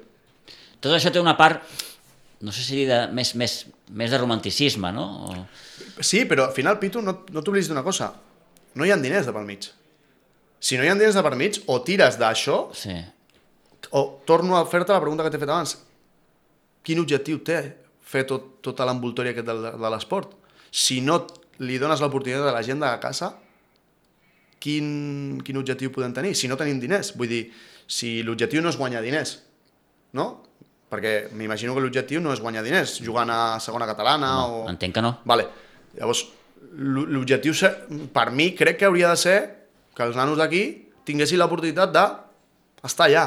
[0.83, 1.63] Tot això té una part,
[2.45, 3.55] no sé si de, més, més,
[3.95, 5.07] més de romanticisme, no?
[5.25, 5.39] O...
[6.03, 8.11] Sí, però al final, Pitu, no, no t'oblidis d'una cosa.
[8.75, 9.71] No hi ha diners de pel mig.
[10.65, 12.95] Si no hi ha diners de per mig, o tires d'això, Sí.
[13.91, 15.75] o torno a fer-te la pregunta que t'he fet abans.
[16.85, 17.59] Quin objectiu té
[18.01, 20.33] fer tot, tota l'envoltòria aquest de, de l'esport?
[20.71, 21.19] Si no
[21.59, 23.29] li dones l'oportunitat a la gent de casa,
[24.59, 26.33] quin, quin objectiu podem tenir?
[26.35, 27.43] Si no tenim diners, vull dir,
[27.87, 29.37] si l'objectiu no és guanyar diners,
[30.17, 30.27] no?
[30.89, 34.65] Perquè m'imagino que l'objectiu no és guanyar diners, jugant a segona catalana No, o...
[34.69, 35.15] entenc que no.
[35.25, 35.45] Vale.
[35.97, 36.25] Llavors,
[36.77, 37.53] l'o- l'objectiu,
[38.13, 39.37] per mi, crec que hauria de ser
[39.95, 40.63] que els nanos d'aquí
[41.07, 43.25] tinguessin l'oportunitat d'estar allà,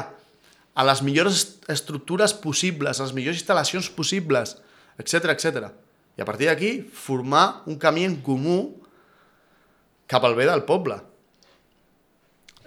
[0.79, 4.57] a les millors est- estructures possibles, a les millors instal·lacions possibles,
[5.01, 5.71] etc etc.
[6.17, 8.75] I a partir d'aquí, formar un camí en comú
[10.07, 10.97] cap al bé del poble.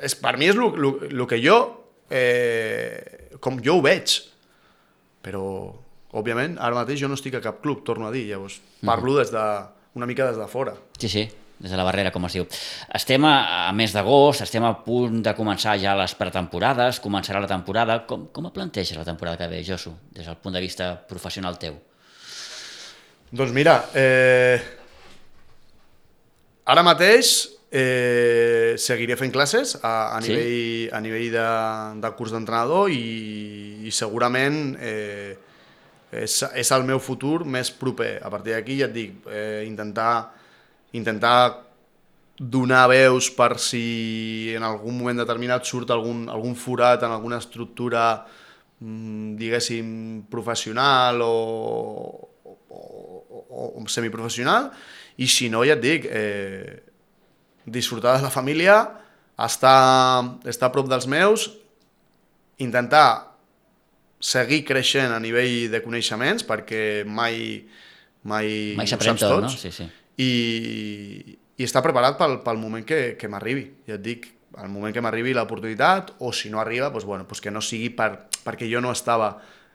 [0.02, 1.56] És, per mi és el que jo,
[2.10, 4.16] eh, com jo ho veig,
[5.22, 5.42] però,
[6.12, 9.30] òbviament, ara mateix jo no estic a cap club, torno a dir, llavors parlo des
[9.30, 9.44] de,
[9.94, 10.74] una mica des de fora.
[10.98, 11.28] Sí, sí,
[11.62, 12.44] des de la barrera, com es diu.
[12.98, 17.50] Estem a, a mes d'agost, estem a punt de començar ja les pretemporades, començarà la
[17.50, 18.00] temporada.
[18.08, 21.58] Com, com et planteges la temporada que ve, Josu, des del punt de vista professional
[21.62, 21.78] teu?
[23.32, 24.58] Doncs mira, eh,
[26.68, 27.30] ara mateix
[27.72, 30.34] eh, seguiré fent classes a, a Sí?
[30.34, 31.46] nivell, a nivell de,
[32.02, 35.38] de curs d'entrenador i, i segurament eh,
[36.12, 38.18] és, és el meu futur més proper.
[38.20, 40.32] A partir d'aquí ja et dic, eh, intentar,
[40.92, 41.72] intentar
[42.38, 48.24] donar veus per si en algun moment determinat surt algun, algun forat en alguna estructura
[48.80, 51.34] mm, diguéssim professional o,
[52.44, 54.72] o, o, o semiprofessional
[55.22, 56.80] i si no, ja et dic, eh,
[57.68, 58.78] disfrutar de la família,
[59.38, 61.50] estar, estar a prop dels meus,
[62.58, 63.36] intentar
[64.22, 67.60] seguir creixent a nivell de coneixements perquè mai,
[68.24, 69.50] mai, Mai ho saps tot, no?
[69.52, 69.88] Sí, sí.
[70.22, 73.68] I, i estar preparat pel, pel moment que, que m'arribi.
[73.88, 77.40] Ja et dic, al moment que m'arribi l'oportunitat, o si no arriba, doncs, bueno, doncs
[77.44, 78.12] que no sigui per,
[78.44, 79.30] perquè jo no estava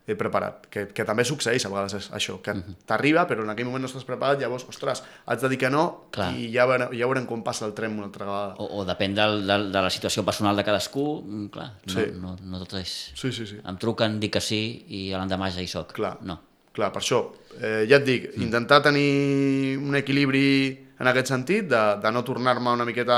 [0.08, 2.54] eh, preparat, que, que també succeeix a vegades això, que
[2.88, 5.84] t'arriba però en aquell moment no estàs preparat, llavors, ostres, haig de dir que no
[6.16, 6.30] Clar.
[6.38, 8.54] i ja ja veurem com passa el tren una altra vegada.
[8.62, 12.06] O, o depèn del, del, de la situació personal de cadascú, mm, clar, no, Sí.
[12.22, 12.94] no, no tot és...
[13.18, 13.58] Sí, sí, sí.
[13.66, 15.92] Em truquen, dic que sí, i l'endemà ja hi soc.
[15.98, 16.18] Clar.
[16.22, 16.40] No.
[16.78, 17.24] Clar, per això,
[17.58, 18.44] eh, ja et dic, Mm.
[18.46, 23.18] intentar tenir un equilibri en aquest sentit, de, de no tornar-me una miqueta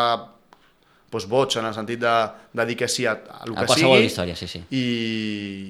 [1.12, 2.14] doncs, boig, en el sentit de,
[2.54, 4.60] de dir que sí a, a el A que sigui, història, sí, sí.
[4.70, 4.84] i,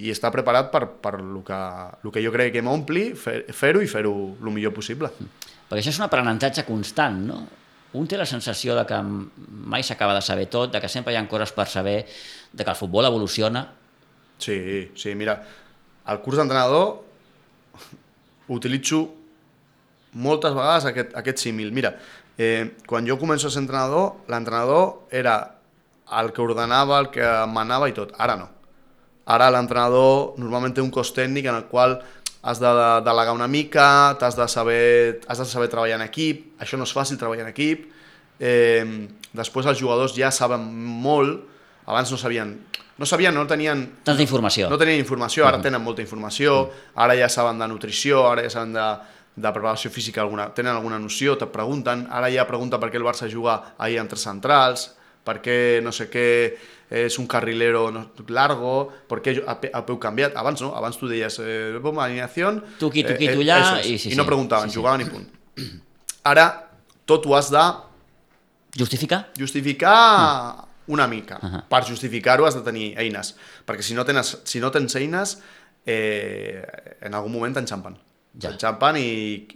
[0.06, 1.60] i estar preparat per, per el, que,
[2.04, 5.10] el que jo crec que m'ompli, fer- fer-ho i fer-ho el millor possible.
[5.70, 7.40] Perquè això és un aprenentatge constant, no?
[7.98, 11.18] Un té la sensació de que mai s'acaba de saber tot, de que sempre hi
[11.18, 12.06] ha coses per saber,
[12.54, 13.64] de que el futbol evoluciona.
[14.38, 15.40] Sí, sí, mira,
[16.06, 17.00] el curs d'entrenador
[18.50, 19.06] utilitzo
[20.14, 21.72] moltes vegades aquest, aquest símil.
[21.72, 21.94] Mira,
[22.38, 25.36] eh, quan jo començo a ser entrenador, l'entrenador era
[26.20, 28.14] el que ordenava, el que manava i tot.
[28.18, 28.50] Ara no.
[29.30, 32.00] Ara l'entrenador normalment té un cos tècnic en el qual
[32.42, 32.72] has de
[33.06, 36.96] delegar una mica, t'has de saber, has de saber treballar en equip, això no és
[36.96, 37.86] fàcil treballar en equip.
[38.40, 40.64] Eh, després els jugadors ja saben
[41.04, 41.44] molt,
[41.90, 42.54] abans no sabien,
[43.00, 44.70] no sabien, no tenien Tanta informació.
[44.70, 48.74] no tenien informació, ara tenen molta informació, ara ja saben de nutrició, ara ja saben
[48.78, 48.88] de,
[49.40, 53.08] de preparació física, alguna, tenen alguna noció, te pregunten, ara ja pregunta per què el
[53.08, 54.90] Barça juga ahir tres centrals,
[55.24, 56.28] per què no sé què
[56.90, 60.98] és un carrilero no, largo, per què a, pe- a peu canviat, abans no, abans
[60.98, 64.18] tu deies eh, bomba alineació, Tu aquí, tu aquí, tu allà, es, i sí, i
[64.18, 64.80] no preguntaven, sí, sí.
[64.80, 65.28] jugaven i punt.
[66.26, 66.48] Ara
[67.06, 67.62] tot ho has de
[68.78, 69.30] Justificar?
[69.38, 71.38] justificar una mica.
[71.42, 71.64] Ahà.
[71.70, 73.34] Per justificar-ho has de tenir eines,
[73.68, 75.38] perquè si no tens, si no tens eines,
[75.86, 76.64] eh,
[77.02, 77.98] en algun moment t'enxampen.
[78.36, 78.50] Ja.
[78.52, 79.10] T'enxampen i,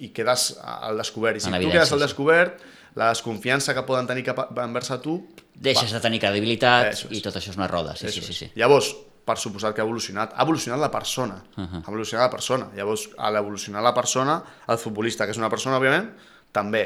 [0.05, 1.37] i quedes al descobert.
[1.37, 2.61] I si En tu quedes al descobert,
[2.95, 5.19] la desconfiança que poden tenir cap envers a tu...
[5.53, 7.19] Deixes de tenir credibilitat Eso és.
[7.19, 7.93] i tot això és una roda.
[7.95, 8.47] Sí, Eso sí, sí, sí.
[8.57, 8.89] Llavors,
[9.23, 11.37] per suposat que ha evolucionat, ha evolucionat la persona.
[11.55, 11.79] Ahà.
[11.83, 12.67] Ha evolucionat la persona.
[12.75, 16.09] Llavors, a l'evolucionar la persona, el futbolista, que és una persona, òbviament,
[16.53, 16.83] també.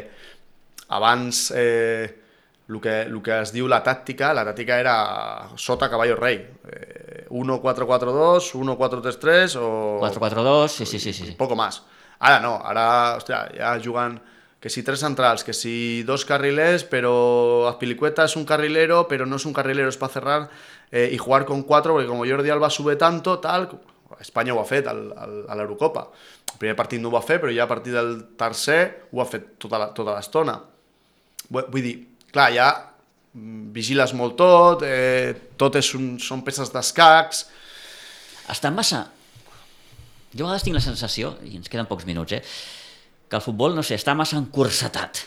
[1.00, 2.08] Abans, eh,
[2.70, 6.42] el que, el que es diu la tàctica, la tàctica era sota caballo rei.
[6.68, 10.00] Eh, 1-4-4-2, 1-4-3-3 o...
[10.02, 11.32] 4-4-2, sí, sí, sí, sí.
[11.38, 11.84] poco más.
[12.20, 14.18] Ara no, ara, hòstia, ja jugant
[14.60, 19.36] que si tres centrals, que si dos carriles, pero Azpilicueta es un carrilero, pero no
[19.36, 20.50] es un carrilero, es para cerrar
[20.92, 23.70] eh, y jugar con cuatro, porque como Jordi Alba sube tanto, tal,
[24.20, 26.08] Espanya ho ha fet al, al, a l'Eurocopa.
[26.54, 29.26] El primer partit no ho va fer, però ja a partir del tercer ho ha
[29.30, 30.56] fet tota la- tota l'estona.
[31.54, 31.94] Vull vull dir,
[32.38, 32.70] clar, ja
[33.34, 37.48] mm, vigiles molt tot, eh, tot és un, són peces d'escacs,
[38.48, 39.02] Està massa...
[40.32, 42.40] Jo a vegades tinc la sensació, i ens queden pocs minuts, eh,
[43.28, 45.20] que el futbol, no sé, està massa encursetat.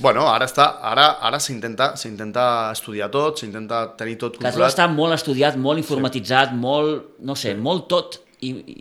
[0.00, 2.44] Bueno, ara està, ara, ara s'intenta s'intenta
[2.74, 4.68] estudiar tot, s'intenta tenir tot controlat.
[4.72, 8.78] està molt estudiat, molt informatitzat, molt, no sé, molt tot, i, i-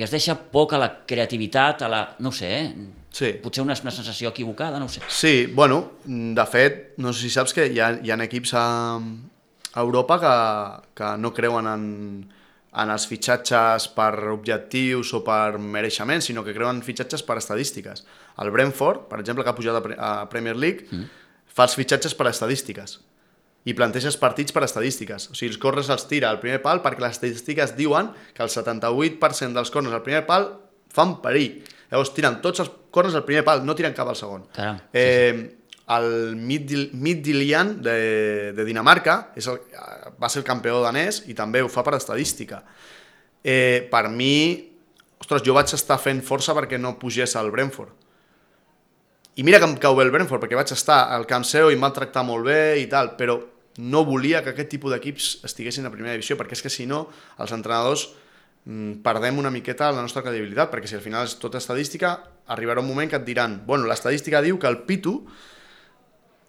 [0.00, 2.02] i es deixa poc a la creativitat, a la...
[2.24, 2.68] no sé, eh?
[3.12, 3.34] Sí.
[3.44, 5.02] Potser una, una sensació equivocada, no ho sé.
[5.08, 8.64] Sí, bueno, de fet, no sé si saps que hi ha, hi ha equips a,
[8.96, 10.32] a Europa que,
[10.96, 11.84] que no creuen en,
[12.72, 18.06] en els fitxatges per objectius o per mereixement, sinó que creuen en fitxatges per estadístiques.
[18.40, 21.24] El Brentford, per exemple, que ha pujat a, Pre- a Premier League, mm.
[21.52, 22.98] fa els fitxatges per estadístiques
[23.68, 25.28] i planteges partits per estadístiques.
[25.30, 28.50] O sigui, els corners els tira al primer pal perquè les estadístiques diuen que el
[28.50, 30.48] 78% dels corners al primer pal
[30.90, 31.60] fan perill.
[31.92, 34.46] Llavors tiren tots els corners al primer pal, no tiren cap al segon.
[34.56, 35.58] Caram, sí, Eh,
[35.92, 39.58] el Middil- Midtjylland de, de Dinamarca és el,
[40.16, 42.62] va ser el campió danès i també ho fa per estadística.
[43.44, 44.70] Eh, per mi,
[45.20, 47.90] ostres, jo vaig estar fent força perquè no pugés al Brentford.
[49.36, 51.76] I mira que em cau bé el Brentford, perquè vaig estar al Camp Seu i
[51.76, 53.38] em van tractar molt bé i tal, però
[53.80, 57.06] no volia que aquest tipus d'equips estiguessin a primera divisió, perquè és que si no,
[57.40, 58.10] els entrenadors
[59.02, 62.14] perdem una miqueta la nostra credibilitat, perquè si al final és tot estadística,
[62.54, 65.16] arribarà un moment que et diran, bueno, l'estadística diu que el Pitu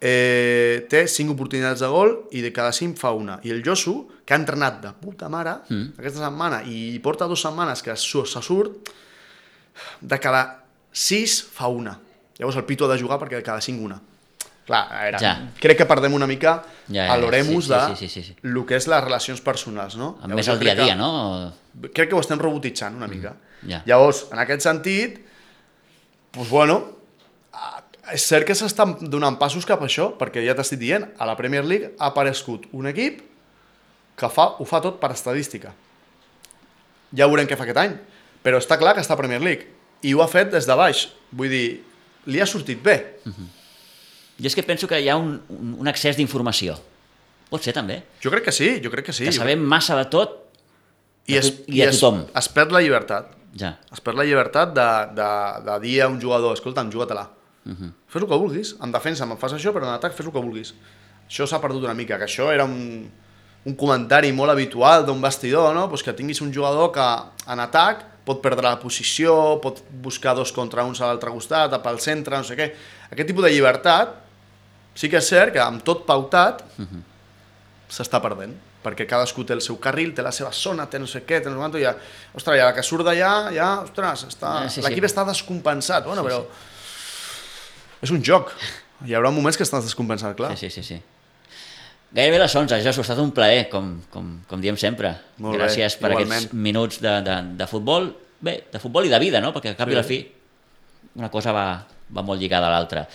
[0.03, 3.39] eh, té 5 oportunitats de gol i de cada 5 fa una.
[3.41, 3.95] I el Josu,
[4.25, 5.97] que ha entrenat de puta mare mm.
[5.97, 8.93] aquesta setmana i porta dues setmanes que se surt,
[10.01, 10.43] de cada
[10.91, 11.97] 6 fa una.
[12.37, 14.01] Llavors el Pitu ha de jugar perquè de cada 5 una.
[14.65, 15.33] Clar, a veure, Ja.
[15.59, 18.35] crec que perdem una mica Ja, ja, a l'oremus sí, sí, de sí, sí, sí.
[18.43, 20.17] el que és les relacions personals, no?
[20.23, 21.53] Amb més el dia a dia, no?
[21.93, 23.35] crec que ho estem robotitzant una mica.
[23.67, 23.81] ja.
[23.85, 25.19] Llavors, en aquest sentit,
[26.33, 26.81] doncs bueno,
[28.11, 31.35] és cert que s'estan donant passos cap a això, perquè ja t'estic dient, a la
[31.39, 33.21] Premier League ha aparegut un equip
[34.19, 35.73] que fa, ho fa tot per estadística.
[37.15, 37.95] Ja veurem què fa aquest any,
[38.43, 39.67] però està clar que està a Premier League,
[40.03, 41.07] i ho ha fet des de baix.
[41.31, 41.67] Vull dir,
[42.27, 42.97] li ha sortit bé.
[44.43, 46.75] Jo és que penso que hi ha un, un, un excés d'informació.
[47.47, 48.01] Pot ser, també.
[48.19, 49.29] Jo crec que sí, jo crec que sí.
[49.29, 50.41] que sabem massa de tot
[51.29, 52.25] I, es, i de es, tothom.
[52.35, 53.31] es perd la llibertat.
[53.59, 53.77] Ja.
[53.93, 55.29] Es perd la llibertat de, de,
[55.69, 57.29] de dir a un jugador, escolta'm, juga-te-la.
[57.63, 57.91] Uh -huh.
[58.07, 58.75] Fes el que vulguis.
[58.83, 60.73] En defensa me'n fas això, però en atac fes el que vulguis.
[61.29, 63.09] Això s'ha perdut una mica, que això era un,
[63.65, 65.87] un comentari molt habitual d'un vestidor, no?
[65.87, 67.07] pues que tinguis un jugador que
[67.51, 71.81] en atac pot perdre la posició, pot buscar dos contra uns a l'altre costat, a
[71.83, 72.73] pel centre, no sé què.
[73.11, 74.22] Aquest tipus de llibertat
[74.95, 76.63] sí que és cert que amb tot pautat
[77.89, 81.21] s'està perdent perquè cadascú té el seu carril, té la seva zona, té no sé
[81.23, 81.93] què, té no sé quanto, i ja,
[82.35, 84.83] ostres, ja la que surt d'allà, ja, ostres, està, sí, sí.
[84.83, 86.41] l'equip està descompensat, bueno, però
[88.03, 88.51] és un joc,
[89.07, 90.51] hi haurà moments que estàs descompensat, clar.
[90.59, 90.99] Sí, sí, sí, sí.
[92.13, 95.15] Gairebé les 11, Josu, ha estat un plaer, com, com, com diem sempre.
[95.41, 96.43] Molt bé, Gràcies per igualment.
[96.43, 98.11] aquests minuts de, de, de futbol.
[98.43, 99.49] Bé, de futbol i de vida, no?
[99.55, 99.95] Perquè al cap Sí.
[99.95, 100.19] i a la fi
[101.15, 101.65] una cosa va,
[102.13, 103.07] va molt lligada a l'altra.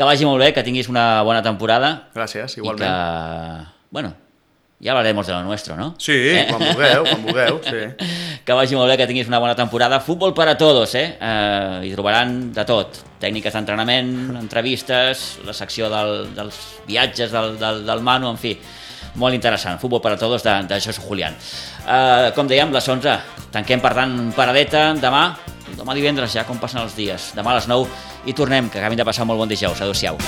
[0.00, 2.88] Que vagi molt bé, que tinguis una bona temporada Gràcies, i igualment.
[2.88, 4.14] que, bueno,
[4.80, 5.94] ya hablaremos de lo nuestro, ¿no?
[5.98, 6.14] Sí,
[6.48, 8.06] quan vulgueu, quan vulgueu, sí.
[8.46, 9.98] Que vagi molt bé, que tinguis una bona temporada.
[10.00, 11.18] Futbol per a tots, eh?
[11.20, 12.96] eh hi trobaran de tot.
[13.20, 14.08] Tècniques d'entrenament,
[14.40, 18.54] entrevistes, la secció del, dels viatges del, del, del Manu, en fi.
[19.18, 19.80] Molt interessant.
[19.82, 21.34] Futbol per a tots de, de Josu Julián.
[21.86, 23.16] Eh, com dèiem, les 11.
[23.54, 24.90] Tanquem, per tant, paradeta.
[25.00, 25.24] Demà,
[25.74, 27.32] demà divendres ja, com passen els dies.
[27.38, 28.70] Demà a les 9 i tornem.
[28.70, 29.82] Que acabin de passar molt bon dijous.
[29.82, 30.20] Adéu-siau.